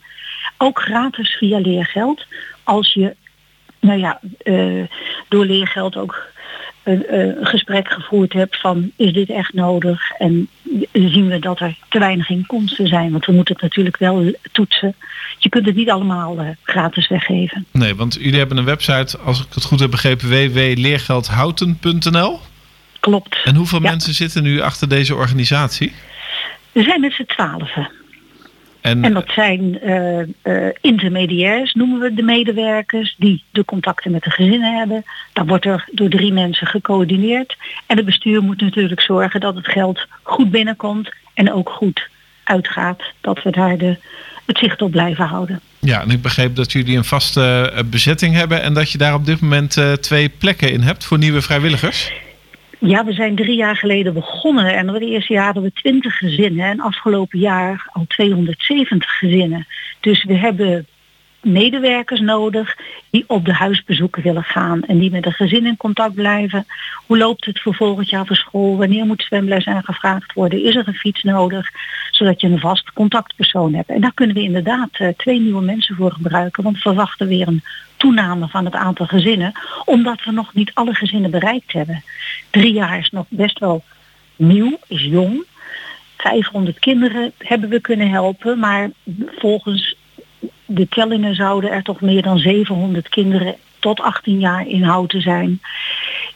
[0.58, 2.26] Ook gratis via leergeld.
[2.64, 3.16] Als je
[3.80, 4.84] nou ja, uh,
[5.28, 6.28] door leergeld ook
[6.90, 10.12] een, uh, een gesprek gevoerd hebt van is dit echt nodig?
[10.18, 10.48] En
[10.94, 13.12] zien we dat er te weinig inkomsten zijn.
[13.12, 14.96] Want we moeten het natuurlijk wel toetsen.
[15.38, 17.66] Je kunt het niet allemaal uh, gratis weggeven.
[17.72, 22.40] Nee, want jullie hebben een website, als ik het goed heb begrepen, www.leergeldhouten.nl.
[23.00, 23.38] Klopt.
[23.44, 23.90] En hoeveel Ja.
[23.90, 25.94] mensen zitten nu achter deze organisatie?
[26.72, 27.92] We zijn met z'n twaalfen.
[28.82, 34.24] En, En dat zijn uh, uh, intermediairs, noemen we de medewerkers, die de contacten met
[34.24, 35.04] de gezinnen hebben.
[35.34, 37.58] Dan wordt er door drie mensen gecoördineerd.
[37.86, 42.08] En het bestuur moet natuurlijk zorgen dat het geld goed binnenkomt en ook goed
[42.44, 43.02] uitgaat.
[43.22, 43.98] Dat we daar de,
[44.46, 45.60] het zicht op blijven houden.
[45.80, 49.14] ja, en ik begreep dat jullie een vaste eh, bezetting hebben en dat je daar
[49.14, 52.12] op dit moment twee plekken in hebt voor nieuwe vrijwilligers.
[52.82, 56.66] Ja, we zijn drie jaar geleden begonnen en het eerste jaar hadden we 20 gezinnen
[56.66, 59.68] en afgelopen jaar al 270 gezinnen.
[60.00, 60.88] Dus we hebben
[61.42, 62.78] medewerkers nodig
[63.10, 66.66] die op de huisbezoeken willen gaan en die met een gezin in contact blijven.
[67.06, 68.78] Hoe loopt het voor volgend jaar voor school?
[68.78, 70.64] Wanneer moet zwemles aangevraagd worden?
[70.64, 71.70] Is er een fiets nodig?
[72.12, 73.90] Zodat je een vast contactpersoon hebt.
[73.90, 77.48] En daar kunnen we inderdaad uh, twee nieuwe mensen voor gebruiken, want we verwachten weer
[77.48, 77.64] een
[77.98, 79.52] toename van het aantal gezinnen,
[79.86, 82.04] omdat we nog niet alle gezinnen bereikt hebben.
[82.50, 83.84] Drie jaar is nog best wel
[84.36, 85.46] nieuw, is jong.
[86.18, 88.90] 500 kinderen hebben we kunnen helpen, maar
[89.38, 89.96] volgens
[90.70, 95.61] de tellingen zouden er toch meer dan 700 kinderen tot 18 jaar in houten zijn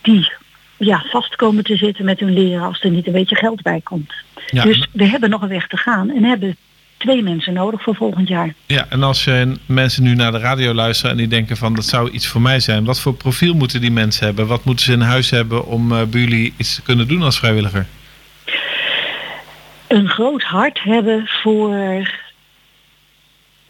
[0.01, 0.31] die
[0.77, 3.81] ja, vast komen te zitten met hun leren als er niet een beetje geld bij
[3.83, 4.13] komt.
[4.47, 6.55] Ja, dus we hebben nog een weg te gaan en hebben
[6.97, 8.53] twee mensen nodig voor volgend jaar.
[8.65, 9.29] Ja, en als
[9.65, 12.59] mensen nu naar de radio luisteren en die denken van dat zou iets voor mij
[12.59, 14.47] zijn, wat voor profiel moeten die mensen hebben?
[14.47, 17.37] Wat moeten ze in huis hebben om eh, bij jullie iets te kunnen doen als
[17.39, 17.87] vrijwilliger?
[19.93, 22.09] een groot hart hebben voor,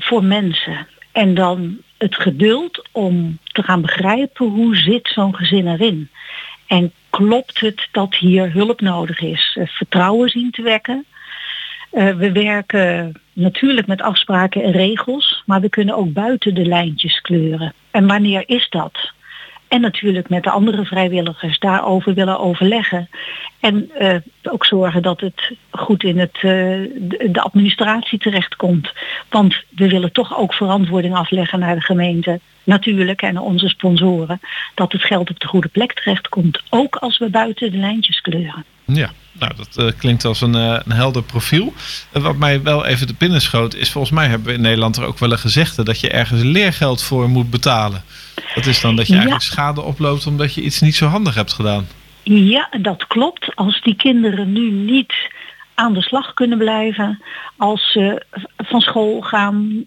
[0.03, 0.87] voor mensen.
[1.11, 6.09] En dan het geduld om te gaan begrijpen hoe zit zo'n gezin erin.
[6.67, 9.57] En klopt het dat hier hulp nodig is?
[9.59, 11.05] Eh, Vertrouwen zien te wekken.
[11.91, 17.21] Uh, we werken natuurlijk met afspraken en regels, maar we kunnen ook buiten de lijntjes
[17.21, 17.73] kleuren.
[17.91, 19.11] En wanneer is dat?
[19.73, 23.09] En natuurlijk met de andere vrijwilligers daarover willen overleggen.
[23.59, 26.41] En eh, ook zorgen dat het goed in het, eh,
[27.31, 28.93] de, administratie terechtkomt.
[29.29, 32.39] Want we willen toch ook verantwoording afleggen naar de gemeente.
[32.63, 34.39] Natuurlijk en onze sponsoren.
[34.75, 36.61] Dat het geld op de goede plek terechtkomt.
[36.69, 38.65] Ook als we buiten de lijntjes kleuren.
[38.85, 41.73] Ja, nou dat eh, klinkt als een, eh, een helder profiel.
[42.11, 44.97] Eh, wat mij wel even te binnen schoot is volgens mij hebben we in Nederland
[44.97, 48.03] er ook wel een gezegde dat je ergens leergeld voor moet betalen.
[48.55, 49.19] Dat is dan dat je Ja.
[49.19, 51.87] eigenlijk schade oploopt omdat je iets niet zo handig hebt gedaan.
[52.23, 53.55] Ja, dat klopt.
[53.55, 55.13] Als die kinderen nu niet
[55.75, 57.21] aan de slag kunnen blijven,
[57.57, 58.25] als ze
[58.57, 59.85] van school gaan,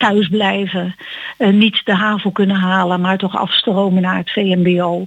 [0.00, 0.94] thuis blijven,
[1.36, 5.06] eh, niet de HAVO kunnen halen, maar toch afstromen naar het VMBO.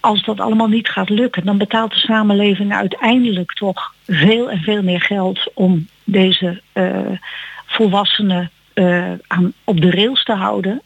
[0.00, 4.82] Als dat allemaal niet gaat lukken, dan betaalt de samenleving uiteindelijk toch veel en veel
[4.82, 7.18] meer geld om deze eh,
[7.66, 10.82] volwassenen eh, aan, op de rails te houden.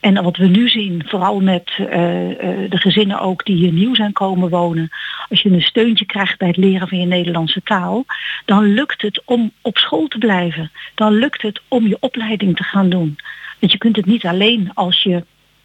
[0.00, 3.94] En wat we nu zien, vooral met eh, eh, de gezinnen ook die hier nieuw
[3.94, 4.88] zijn komen wonen.
[5.28, 8.04] Als je een steuntje krijgt bij het leren van je Nederlandse taal,
[8.44, 10.70] dan lukt het om op school te blijven.
[10.94, 13.16] Dan lukt het om je opleiding te gaan doen.
[13.58, 15.24] Want je kunt het niet alleen als je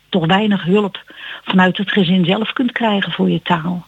[0.10, 1.14] toch weinig hulp
[1.44, 3.86] vanuit het gezin zelf kunt krijgen voor je taal.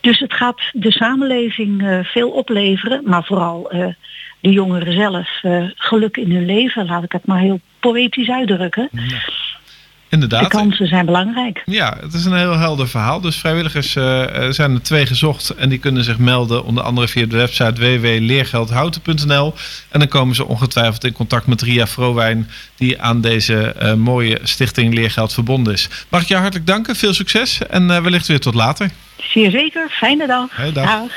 [0.00, 3.68] Dus het gaat de samenleving eh, veel opleveren, maar vooral
[4.40, 5.40] de jongeren zelf
[5.74, 8.90] geluk in hun leven, laat ik het maar heel poëtisch uitdrukken.
[10.08, 10.48] Inderdaad.
[10.48, 11.62] kansen zijn belangrijk.
[11.64, 13.20] Ja, het is een heel helder verhaal.
[13.20, 17.26] Dus vrijwilligers eh, zijn er twee gezocht en die kunnen zich melden onder andere via
[17.26, 19.54] de website www.leergeldhouten.nl.
[19.90, 24.38] En dan komen ze ongetwijfeld in contact met Ria Vrowijn die aan deze eh, mooie
[24.42, 25.88] stichting Leergeld verbonden is.
[26.08, 28.90] Mag ik je hartelijk danken, veel succes en eh, wellicht weer tot later.
[29.16, 30.48] Zeer zeker, fijne dag.
[30.50, 30.86] Hey, dag.
[30.86, 31.10] Dag.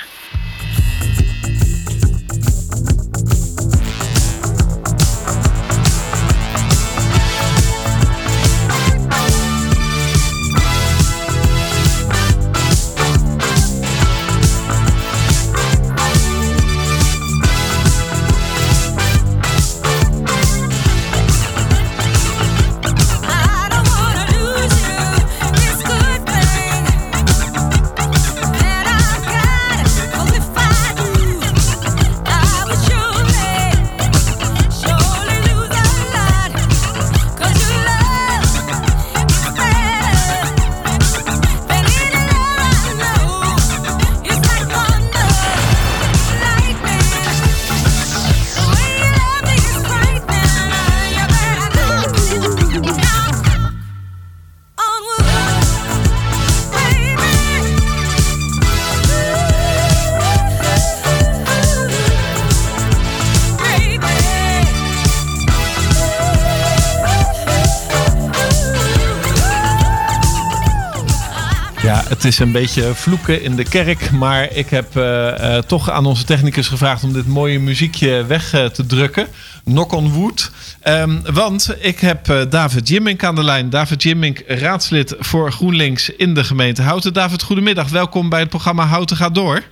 [71.89, 74.11] Ja, het is een beetje vloeken in de kerk.
[74.11, 78.53] Maar ik heb eh, eh, toch aan onze technicus gevraagd om dit mooie muziekje weg
[78.53, 79.27] eh, te drukken.
[79.63, 80.51] Knock on wood.
[80.81, 83.69] Ehm, want ik heb David Jimmink aan de lijn.
[83.69, 87.13] David Jimmink, raadslid voor GroenLinks in de gemeente Houten.
[87.13, 87.89] David, goedemiddag.
[87.89, 89.63] Welkom bij het programma Houten gaat door.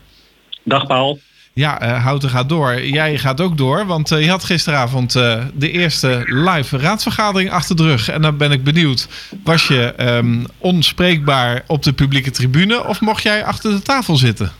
[0.64, 1.20] Dag Paul.
[1.58, 2.82] Ja, eh, Houten gaat door.
[2.82, 7.76] Jij gaat ook door, want eh, je had gisteravond eh, de eerste live raadsvergadering achter
[7.76, 8.10] de rug.
[8.10, 13.24] En dan ben ik benieuwd, was je ehm, onspreekbaar op de publieke tribune of mocht
[13.24, 14.52] jij achter de tafel zitten?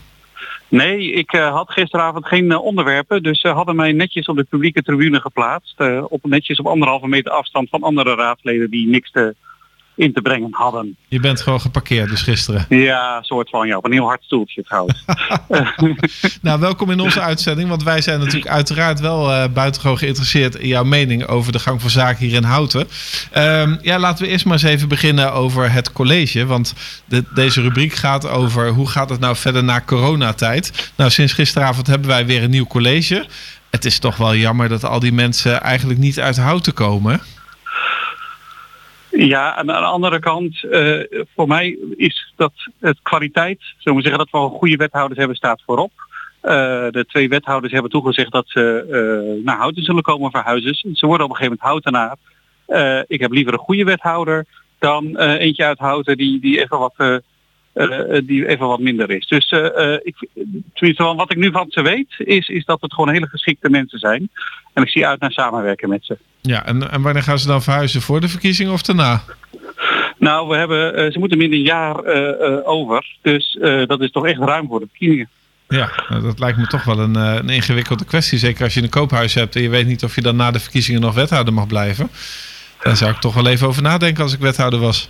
[0.68, 5.20] Nee, ik had gisteravond geen onderwerpen, dus ze hadden mij netjes op de publieke tribune
[5.20, 5.80] geplaatst.
[6.08, 9.34] op netjes op anderhalve meter afstand van andere raadsleden die niks te,
[9.98, 10.96] in te brengen hadden.
[11.08, 12.66] Je bent gewoon geparkeerd dus gisteren.
[12.68, 15.04] Ja, soort van ja, op een heel hard stoeltje trouwens.
[16.42, 20.68] Nou, welkom in onze uitzending, want wij zijn natuurlijk uiteraard wel eh buitengewoon geïnteresseerd in
[20.68, 22.88] jouw mening over de gang van zaken hier in Houten.
[23.30, 26.74] Ehm, ja, laten we eerst maar eens even beginnen over het college, want
[27.04, 30.92] de, deze rubriek gaat over hoe gaat het nou verder na coronatijd.
[30.96, 33.26] Nou, sinds gisteravond hebben wij weer een nieuw college.
[33.70, 37.20] Het is toch wel jammer dat al die mensen eigenlijk niet uit Houten komen.
[39.26, 41.00] Ja, en aan de andere kant, eh,
[41.34, 45.62] voor mij is dat het kwaliteit, zullen we zeggen dat we goede wethouders hebben, staat
[45.66, 45.92] voorop.
[46.40, 46.52] Eh,
[46.90, 50.74] de twee wethouders hebben toegezegd dat ze eh, naar Houten zullen komen verhuizen.
[50.74, 52.16] Ze worden op een gegeven moment Houtenaar.
[53.06, 54.44] Ik heb liever een goede wethouder
[54.78, 57.22] dan eentje uit Houten die, die, even wat,
[57.72, 59.26] eh, eh, die even wat minder is.
[59.26, 60.16] Dus eh, ik,
[60.74, 63.70] tenminste van wat ik nu van ze weet, is, is dat het gewoon hele geschikte
[63.70, 64.30] mensen zijn.
[64.72, 66.18] En ik zie uit naar samenwerken met ze.
[66.40, 68.00] Ja, en, en wanneer gaan ze dan verhuizen?
[68.00, 69.22] Voor de verkiezingen of daarna?
[70.18, 72.04] Nou, we hebben, ze moeten minder een jaar
[72.64, 73.16] over.
[73.22, 75.28] Dus dat is toch echt ruim voor de verkiezingen.
[75.68, 78.38] Ja, nou, dat lijkt me toch wel een, een ingewikkelde kwestie.
[78.38, 80.60] Zeker als je een koophuis hebt en je weet niet of je dan na de
[80.60, 82.10] verkiezingen nog wethouder mag blijven.
[82.82, 85.08] Daar zou ik toch wel even over nadenken als ik wethouder was.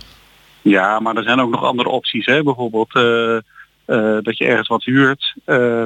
[0.61, 2.25] Ja, maar er zijn ook nog andere opties.
[2.25, 2.43] Hè?
[2.43, 5.33] Bijvoorbeeld eh, eh, dat je ergens wat huurt.
[5.45, 5.81] eh,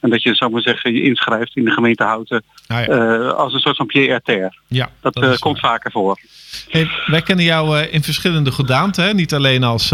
[0.00, 2.42] en dat je, zou maar zeggen, je inschrijft in de gemeente Houten.
[2.66, 3.28] Ah, ja.
[3.28, 4.52] als een soort van terre.
[4.68, 5.70] ja, Dat, komt waar.
[5.70, 6.18] vaker voor.
[6.68, 9.04] Hey, wij kennen jou in verschillende gedaanten.
[9.04, 9.14] Hè?
[9.14, 9.92] Niet alleen als,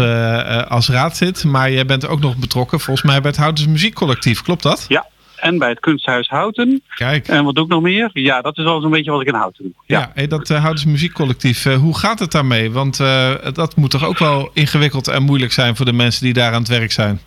[0.67, 4.41] als raadslid, maar jij bent ook nog betrokken volgens mij bij het Houters Muziekcollectief.
[4.41, 4.85] Klopt dat?
[4.87, 5.05] Ja.
[5.41, 6.81] En bij het kunsthuis Houten.
[6.95, 7.27] Kijk.
[7.27, 8.09] En wat doe ik nog meer?
[8.13, 9.73] Ja, dat is wel zo'n beetje wat ik in Houten doe.
[9.85, 12.71] Ja, hey, dat uh, Houters Muziekcollectief, eh, hoe gaat het daarmee?
[12.71, 16.33] Want eh, dat moet toch ook wel ingewikkeld en moeilijk zijn voor de mensen die
[16.33, 17.19] daar aan het werk zijn.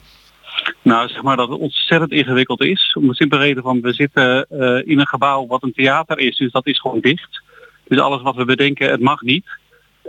[0.82, 2.96] Nou, zeg maar dat het ontzettend ingewikkeld is.
[2.98, 6.36] Om de simpele reden van we zitten eh, in een gebouw wat een theater is,
[6.36, 7.42] dus dat is gewoon dicht.
[7.88, 9.46] Dus alles wat we bedenken, het mag niet.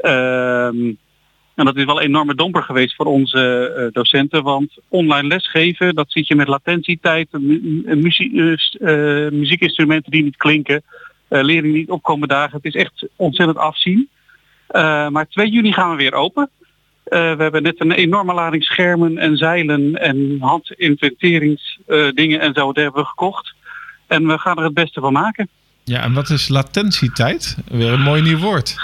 [0.01, 0.91] Ehm,
[1.55, 5.95] en dat is wel een enorme domper geweest voor onze eh, docenten, want online lesgeven,
[5.95, 7.39] dat zit je met latentietijd, eh,
[7.91, 7.97] eh,
[9.31, 10.83] muziekinstrumenten die niet klinken,
[11.27, 12.59] eh, leerlingen niet opkomen dagen.
[12.61, 14.09] Het is echt ontzettend afzien.
[15.09, 16.49] Maar 2 juni gaan we weer open.
[17.03, 23.01] We hebben net een enorme lading schermen en zeilen en handinventeringsdingen en zo, dat hebben
[23.01, 23.53] we gekocht.
[24.07, 25.49] En we gaan er het beste van maken.
[25.83, 27.57] Ja, en wat is latentietijd?
[27.67, 28.75] Weer een mooi nieuw woord.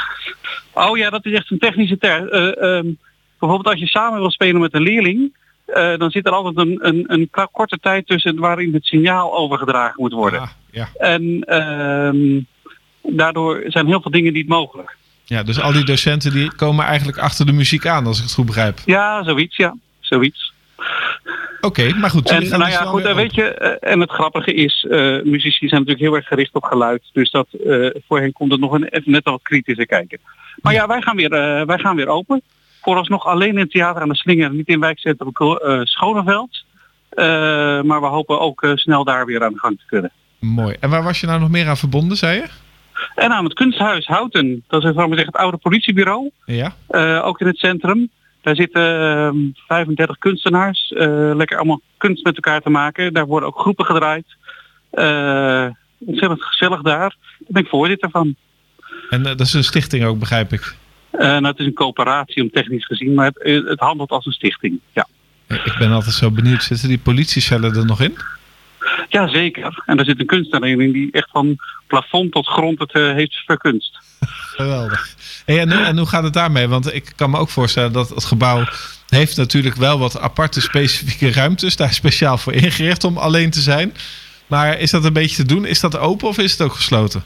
[0.74, 2.28] Oh ja, dat is echt een technische term.
[2.28, 2.88] Eh, ehm,
[3.40, 5.34] bijvoorbeeld als je samen wil spelen met een leerling,
[5.66, 10.02] eh, dan zit er altijd een, een, een korte tijd tussen waarin het signaal overgedragen
[10.02, 10.42] moet worden.
[10.42, 10.90] Ah, ja.
[10.98, 12.40] En ehm,
[13.16, 14.98] daardoor zijn heel veel dingen niet mogelijk.
[15.26, 18.34] ja, dus al die docenten die komen eigenlijk achter de muziek aan, als ik het
[18.34, 18.80] goed begrijp.
[18.86, 19.76] Ja, zoiets, ja.
[20.00, 20.54] Zoiets.
[21.62, 22.30] Oké, maar goed.
[22.30, 25.68] En nou dus ja, goed, en weet je, eh, en het grappige is, eh muzici
[25.68, 27.04] zijn natuurlijk heel erg gericht op geluid.
[27.14, 30.20] Dus dat eh, voor hen komt het nog een, even net wat kritischer kijken.
[30.62, 31.30] Maar ja, wij, gaan weer,
[31.66, 32.42] wij gaan weer open.
[32.82, 35.32] Vooralsnog alleen in het theater aan de Slinger, niet in wijkcentrum
[35.84, 36.64] Schoneveld.
[37.86, 40.12] Maar we hopen ook snel daar weer aan de gang te kunnen.
[40.40, 40.76] Mooi.
[40.80, 42.48] En waar was je nou nog meer aan verbonden, zei je?
[43.16, 46.32] En aan het kunsthuis Houten, dat is zeg het oude politiebureau.
[46.46, 46.74] Ja.
[47.22, 48.10] Ook in het centrum.
[48.42, 49.38] Daar zitten ehm,
[49.68, 50.92] 35 kunstenaars.
[50.92, 53.14] eh, lekker allemaal kunst met elkaar te maken.
[53.14, 54.26] Daar worden ook groepen gedraaid.
[54.90, 55.68] Eh,
[55.98, 57.00] ontzettend gezellig daar.
[57.00, 58.36] Daar ben ik voorzitter van.
[59.10, 60.76] En eh, dat is een stichting ook, begrijp ik.
[61.12, 64.80] Nou, het is een coöperatie om technisch gezien, maar het, het handelt als een stichting.
[64.94, 65.08] Ja.
[65.48, 68.18] Ik ben altijd zo benieuwd, zitten die politiecellen er nog in?
[69.10, 69.84] ja, zeker.
[69.86, 71.56] En daar zit een kunstenaar in die echt van
[71.88, 74.00] plafond tot grond het heeft verkunst.
[74.60, 75.16] Geweldig.
[75.46, 76.68] En, en hoe gaat het daarmee?
[76.68, 78.64] Want ik kan me ook voorstellen dat het gebouw
[79.10, 81.76] heeft natuurlijk wel wat aparte specifieke ruimtes.
[81.76, 83.94] Daar speciaal voor ingericht om alleen te zijn.
[84.48, 85.66] Maar is dat een beetje te doen?
[85.66, 87.24] Is dat open of is het ook gesloten?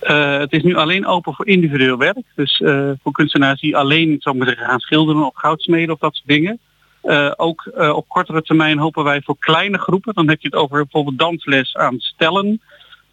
[0.00, 2.22] Eh, het is nu alleen open voor individueel werk.
[2.34, 6.28] Dus eh, voor kunstenaars die alleen maar zeggen, gaan schilderen of goudsmeden of dat soort
[6.28, 6.58] dingen.
[7.02, 10.14] Eh, ook op kortere termijn hopen wij voor kleine groepen.
[10.14, 12.60] Dan heb je het over bijvoorbeeld dansles aan stellen.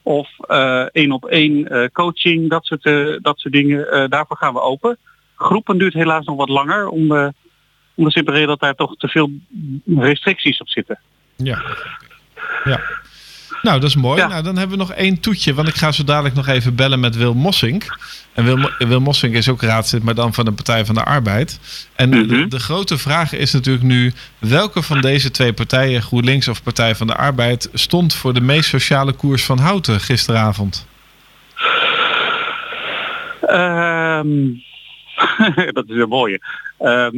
[0.07, 4.09] Of eh, één op één eh, coaching, dat soort, eh, dat soort dingen.
[4.09, 4.97] Daarvoor gaan we open.
[5.35, 6.87] Groepen duurt helaas nog wat langer.
[6.87, 7.11] Om,
[7.95, 9.31] om de simpele reden dat daar toch te veel
[9.85, 10.99] restricties op zitten.
[11.35, 11.61] Ja.
[12.63, 12.79] ja.
[13.61, 14.19] Nou, dat is mooi.
[14.21, 14.27] Ja.
[14.27, 15.53] Nou, dan hebben we nog één toetje.
[15.53, 17.97] Want ik ga zo dadelijk nog even bellen met Wil Mossink.
[18.33, 21.59] En Wil, Wil Mossink is ook raadslid, maar dan van de Partij van de Arbeid.
[21.95, 22.49] En de, Mhm.
[22.49, 24.13] de grote vraag is natuurlijk nu...
[24.39, 27.69] welke van deze twee partijen, GroenLinks of Partij van de Arbeid...
[27.73, 30.85] stond voor de meest sociale koers van Houten gisteravond?
[33.41, 34.27] Ehm,
[35.77, 36.39] dat is een mooie.
[36.79, 37.15] Ehm,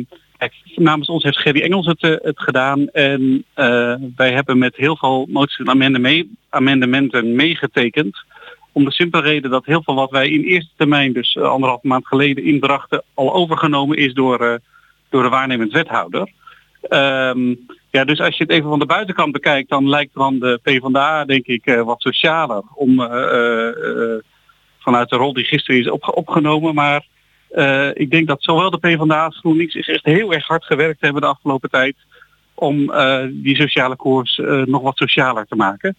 [0.75, 2.87] namens ons heeft Gerry Engels het, eh, het gedaan.
[2.87, 8.17] En eh, wij hebben met heel veel moties en amende mee- amendementen meegetekend.
[8.71, 11.83] Om de simpele reden dat heel veel wat wij in eerste termijn, dus eh, anderhalf
[11.83, 14.59] maand geleden inbrachten, al overgenomen is door,
[15.09, 16.31] door de waarnemend wethouder.
[16.81, 17.55] Ehm,
[17.91, 21.25] ja, dus als je het even van de buitenkant bekijkt, dan lijkt dan de PvdA
[21.25, 22.95] denk ik eh, wat socialer om
[24.79, 26.75] vanuit de rol die gisteren is opge- opgenomen.
[26.75, 27.05] Maar
[27.49, 31.01] eh, ik denk dat zowel de PvdA als GroenLinks zich echt heel erg hard gewerkt
[31.01, 31.95] hebben de afgelopen tijd
[32.53, 35.95] om eh, die sociale koers eh, nog wat socialer te maken.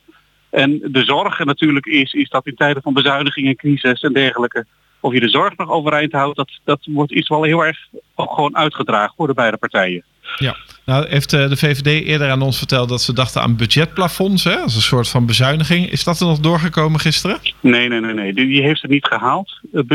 [0.51, 4.67] En de zorg natuurlijk is, is dat in tijden van bezuinigingen, crisis en dergelijke,
[5.01, 7.79] of je de zorg nog overeind houdt, dat, dat wordt iets wel heel erg
[8.17, 10.05] gewoon uitgedragen voor de beide partijen.
[10.39, 10.57] Ja.
[10.85, 14.75] Nou, heeft de VVD eerder aan ons verteld dat ze dachten aan budgetplafonds, hè, als
[14.75, 15.91] een soort van bezuiniging.
[15.91, 17.39] Is dat er nog doorgekomen gisteren?
[17.61, 18.33] Nee, nee, nee, nee.
[18.33, 19.61] Die, heeft het niet gehaald.
[19.73, 19.87] Het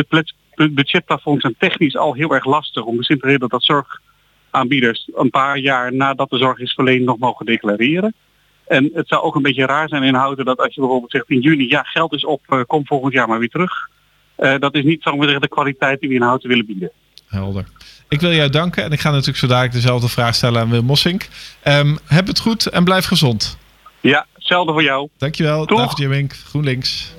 [0.56, 5.58] budgetplafonds zijn technisch al heel erg lastig om de simpele reden dat zorgaanbieders een paar
[5.58, 8.14] jaar nadat de zorg is verleend nog mogen declareren.
[8.68, 11.40] En het zou ook een beetje raar zijn inhouden dat als je bijvoorbeeld zegt in
[11.40, 13.90] juni, ja geld is op, eh, kom volgend jaar maar weer terug.
[14.36, 16.92] Eh, dat is niet zo zeggen, de kwaliteit die we in houten willen bieden.
[17.28, 17.66] Helder.
[18.10, 20.84] Ik wil jou danken en ik ga natuurlijk zo dadelijk dezelfde vraag stellen aan Wil
[20.84, 21.28] Mossink.
[21.62, 23.58] Ehm, heb het goed en blijf gezond.
[24.02, 25.10] Ja, hetzelfde voor jou.
[25.18, 25.80] Dankjewel, Doeg.
[25.80, 27.14] David Jemmink, GroenLinks.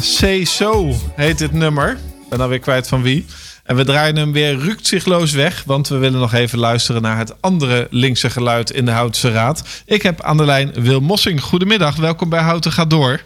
[0.00, 1.98] Say So heet dit nummer.
[2.30, 3.26] Ben alweer kwijt van wie.
[3.64, 7.42] En we draaien hem weer rukzichtloos weg, want we willen nog even luisteren naar het
[7.42, 9.82] andere linkse geluid in de Houtse Raad.
[9.86, 11.40] Ik heb aan de lijn Wil Mossing.
[11.40, 13.20] Goedemiddag, welkom bij Houten gaat door.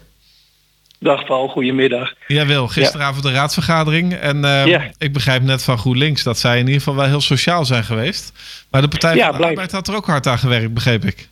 [0.99, 2.13] Dag Paul, goedemiddag.
[2.27, 4.91] Ja Wil, gisteravond de raadsvergadering en eh, Ja.
[4.97, 8.31] ik begrijp net van GroenLinks dat zij in ieder geval wel heel sociaal zijn geweest.
[8.71, 11.05] Maar de Partij Ja, van de blijf- Arbeid had er ook hard aan gewerkt, begreep
[11.05, 11.27] ik.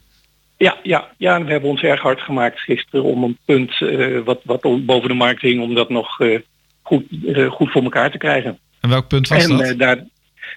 [0.57, 4.41] Ja, ja, ja, we hebben ons erg hard gemaakt gisteren om een punt eh, wat,
[4.43, 6.39] wat boven de markt hing, om dat nog eh,
[6.81, 8.59] goed, eh, goed voor elkaar te krijgen.
[8.79, 9.77] En welk punt was en dat?
[9.77, 10.05] daar,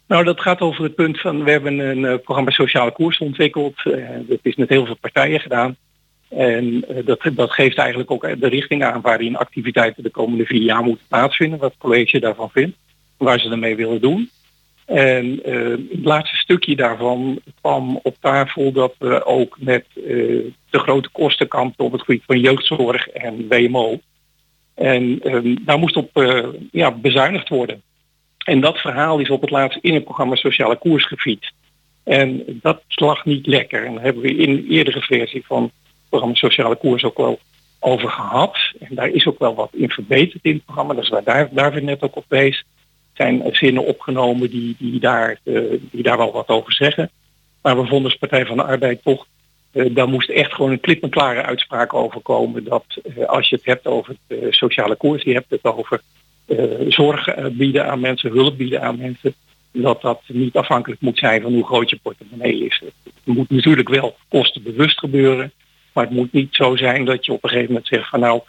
[0.07, 3.75] nou, dat gaat over het punt van, we hebben een programma Sociale Koers ontwikkeld.
[4.29, 5.77] Dat is met heel veel partijen gedaan.
[6.29, 10.83] En dat, dat geeft eigenlijk ook de richting aan waarin activiteiten de komende vier jaar
[10.83, 11.59] moeten plaatsvinden.
[11.59, 12.77] Wat het college daarvan vindt.
[13.17, 14.31] Waar ze ermee willen doen.
[14.91, 20.05] En eh, het laatste stukje daarvan kwam op tafel dat we ook met eh,
[20.71, 24.01] de grote kosten op het gebied van jeugdzorg en WMO.
[24.75, 27.83] En eh, daar moest op eh, ja, bezuinigd worden.
[28.45, 31.53] En dat verhaal is op het laatst in het programma Sociale Koers gefietst.
[32.05, 33.87] En dat lag niet lekker.
[33.87, 35.73] En daar hebben we in de eerdere versie van het
[36.09, 37.39] programma Sociale Koers ook wel
[37.79, 38.57] over gehad.
[38.81, 40.95] En daar is ook wel wat in verbeterd in het programma.
[40.95, 42.65] Dat is waar daar, net ook op wees.
[43.21, 47.11] Zijn zinnen opgenomen die, die, daar, eh, die daar wel wat over zeggen.
[47.63, 49.27] Maar we vonden als Partij van de Arbeid toch,
[49.73, 52.65] eh, daar moest echt gewoon een klip en klare uitspraak over komen.
[52.65, 52.85] Dat
[53.17, 56.01] eh, als je het hebt over het sociale koers, je hebt het over
[56.89, 59.35] zorg bieden aan mensen, hulp bieden aan mensen.
[59.73, 62.83] Dat dat niet afhankelijk moet zijn van hoe groot je portemonnee is.
[63.05, 65.53] Het moet natuurlijk wel kostenbewust gebeuren.
[65.93, 68.41] Maar het moet niet zo zijn dat je op een gegeven moment zegt van nou,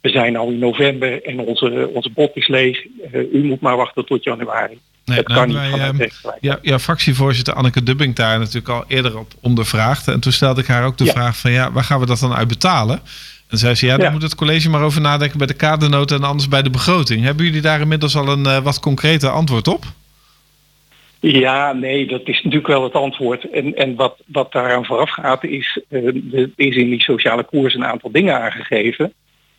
[0.00, 2.86] we zijn al in november en onze, onze bot is leeg.
[3.12, 4.78] Eh, u moet maar wachten tot januari.
[5.04, 6.32] Nee, dat nou, kan niet wij, vanuit ehm.
[6.40, 10.08] Ja, ja, fractievoorzitter Anneke Dubbing daar natuurlijk al eerder op ondervraagd.
[10.08, 11.12] En toen stelde ik haar ook de Ja.
[11.12, 13.00] vraag van ja, waar gaan we dat dan uit betalen?
[13.48, 14.12] En zei ze ja, daar Ja.
[14.12, 17.24] moet het college maar over nadenken bij de kadernota en anders bij de begroting.
[17.24, 19.84] Hebben jullie daar inmiddels al een eh, wat concreter antwoord op?
[21.20, 23.50] Ja, nee, dat is natuurlijk wel het antwoord.
[23.50, 27.74] En, en wat, wat daaraan vooraf gaat is, eh, er is in die sociale koers
[27.74, 29.12] een aantal dingen aangegeven,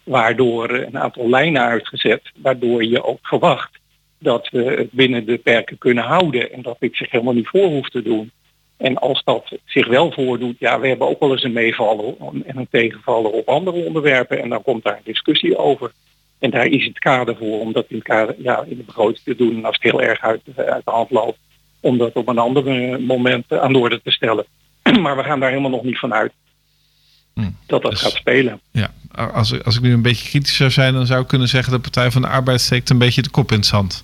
[0.09, 3.79] waardoor een aantal lijnen uitgezet, waardoor je ook verwacht
[4.19, 7.67] dat we het binnen de perken kunnen houden en dat dit zich helemaal niet voor
[7.67, 8.31] hoeft te doen.
[8.77, 12.57] En als dat zich wel voordoet, ja, we hebben ook wel eens een meevallen en
[12.57, 15.91] een tegenvaller op andere onderwerpen en dan komt daar een discussie over.
[16.39, 18.03] En daar is het kader voor om dat in,
[18.37, 19.55] ja, in de begroting te doen.
[19.55, 21.39] En als het heel erg uit, uit de hand loopt,
[21.79, 22.63] om dat op een ander
[23.01, 24.45] moment aan de orde te stellen.
[25.01, 26.33] Maar we gaan daar helemaal nog niet van uit
[27.43, 28.59] Hm, dat dat dus- gaat spelen.
[28.71, 28.91] Ja,
[29.33, 31.73] als, ik- als ik nu een beetje kritisch zou zijn, dan zou ik kunnen zeggen
[31.73, 34.03] de Partij van de Arbeid steekt een beetje de kop in het zand.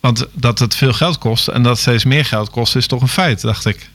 [0.00, 3.08] Want dat het veel geld kost en dat steeds meer geld kost, is toch een
[3.08, 3.88] feit, dacht ik.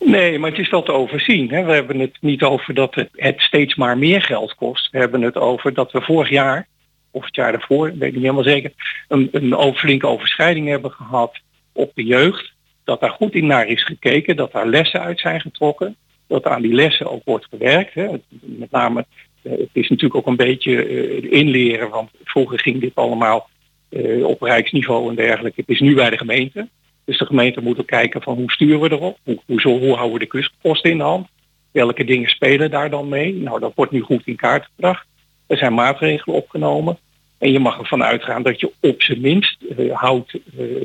[0.00, 1.50] Nee, maar het is wel te overzien.
[1.50, 1.64] Hè.
[1.64, 4.90] We hebben het niet over dat het, het steeds maar meer geld kost.
[4.90, 6.66] We hebben het over dat we vorig jaar,
[7.10, 8.72] of het jaar daarvoor, weet ik niet helemaal zeker,
[9.08, 11.38] een, een flinke overschrijding hebben gehad
[11.72, 12.52] op de jeugd.
[12.84, 15.96] Dat daar goed in naar is gekeken, dat daar lessen uit zijn getrokken.
[16.26, 17.94] Dat aan die lessen ook wordt gewerkt.
[17.94, 18.06] Hè.
[18.40, 19.06] Met name,
[19.46, 23.48] eh, het is natuurlijk ook een beetje eh, inleren, want vroeger ging dit allemaal
[23.88, 25.60] eh, op rijksniveau en dergelijke.
[25.60, 26.68] Het is nu bij de gemeente.
[27.04, 29.18] Dus de gemeente moet ook kijken van hoe sturen we erop?
[29.24, 31.28] Hoe, hoe, houden we de kustposten in de hand?
[31.70, 33.34] Welke dingen spelen daar dan mee?
[33.34, 35.06] Nou, dat wordt nu goed in kaart gebracht.
[35.46, 36.98] Er zijn maatregelen opgenomen.
[37.38, 39.58] En je mag ervan uitgaan dat je op zijn minst
[39.92, 40.32] houdt,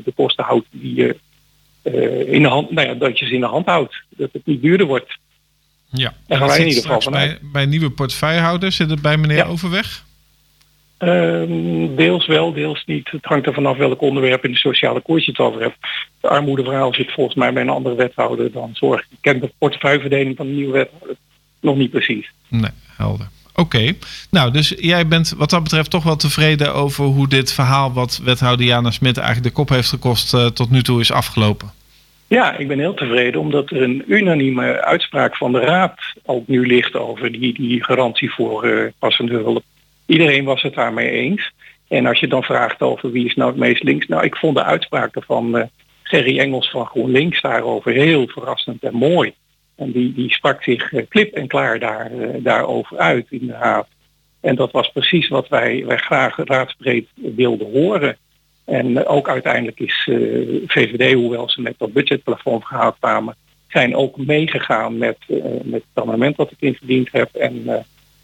[0.04, 1.16] de kosten houdt die je
[2.26, 4.04] in de hand, nou ja, dat je ze in de hand houdt.
[4.10, 5.18] Dat het niet duurder wordt.
[5.92, 8.76] Ja, dat wij in ieder geval bij, bij nieuwe portefeuillehouders.
[8.76, 9.46] Zit het bij meneer Ja.
[9.46, 10.04] Overweg?
[10.98, 13.12] Ehm, deels wel, deels niet.
[13.12, 15.78] Het hangt er vanaf welk onderwerp in de sociale koers je het over hebt.
[16.22, 19.02] De armoedeverhaal zit volgens mij bij een andere wethouder dan zorg.
[19.10, 21.16] Ik ken de portefeuilleverdeling van de nieuwe wethouder
[21.62, 22.32] nog niet precies.
[22.48, 23.30] Nee, helder.
[23.56, 23.94] Oké,
[24.30, 28.20] nou dus jij bent wat dat betreft toch wel tevreden over hoe dit verhaal wat
[28.24, 31.72] wethouder Jana Smit eigenlijk de kop heeft gekost eh, tot nu toe is afgelopen.
[32.32, 36.68] Ja, ik ben heel tevreden omdat er een unanieme uitspraak van de Raad al nu
[36.68, 39.64] ligt over die, die garantie voor eh, passende hulp.
[40.06, 41.52] Iedereen was het daarmee eens.
[41.88, 44.56] En als je dan vraagt over wie is nou het meest links, nou ik vond
[44.56, 45.68] de uitspraken van eh,
[46.04, 49.34] Gerry Engels van GroenLinks daarover heel verrassend en mooi.
[49.76, 53.88] En die, die sprak zich eh, klip en klaar daar, daarover uit in de Raad.
[54.42, 58.18] En dat was precies wat wij, wij graag raadsbreed wilden horen.
[58.72, 60.18] En ook uiteindelijk is eh,
[60.68, 63.36] VVD, hoewel ze met dat budgetplafond gehaald kwamen,
[63.68, 67.36] zijn ook meegegaan met, eh, met het amendement dat ik ingediend heb.
[67.36, 67.76] En eh,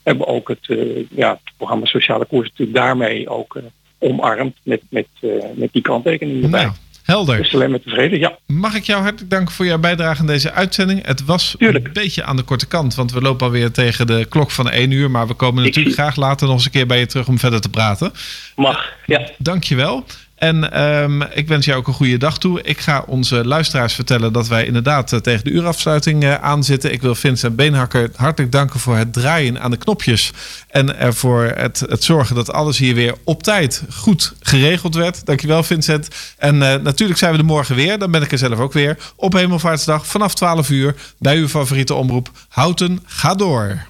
[0.03, 0.77] hebben ook het,
[1.09, 3.59] ja, het programma Sociale Koers natuurlijk daarmee ook
[3.99, 5.07] omarmd met, met,
[5.55, 6.63] met die kanttekening erbij.
[6.63, 6.73] Nou,
[7.03, 7.37] Helder.
[7.37, 8.37] Dus alleen maar tevreden, ja.
[8.45, 11.05] Mag ik jou hartelijk danken voor jouw bijdrage aan deze uitzending.
[11.05, 14.51] Het was een beetje aan de korte kant, want we lopen alweer tegen de klok
[14.51, 15.11] van 1 uur.
[15.11, 17.61] Maar we komen natuurlijk graag later nog eens een keer bij je terug om verder
[17.61, 18.11] te praten.
[18.55, 19.29] Mag, ja.
[19.37, 20.05] Dankjewel.
[20.37, 22.61] En ehm, ik wens jou ook een goede dag toe.
[22.61, 26.91] Ik ga onze luisteraars vertellen dat wij inderdaad eh, tegen de uurafsluiting eh, aanzitten.
[26.91, 30.31] Ik wil Vincent Beenhakker hartelijk danken voor het draaien aan de knopjes.
[30.67, 35.25] En ervoor het, het zorgen dat alles hier weer op tijd goed geregeld werd.
[35.25, 36.07] Dankjewel Vincent.
[36.37, 37.99] En eh, natuurlijk zijn we er morgen weer.
[37.99, 38.97] Dan ben ik er zelf ook weer.
[39.15, 42.31] Op Hemelvaartsdag vanaf 12 uur bij uw favoriete omroep.
[42.49, 43.87] Houten, ga door.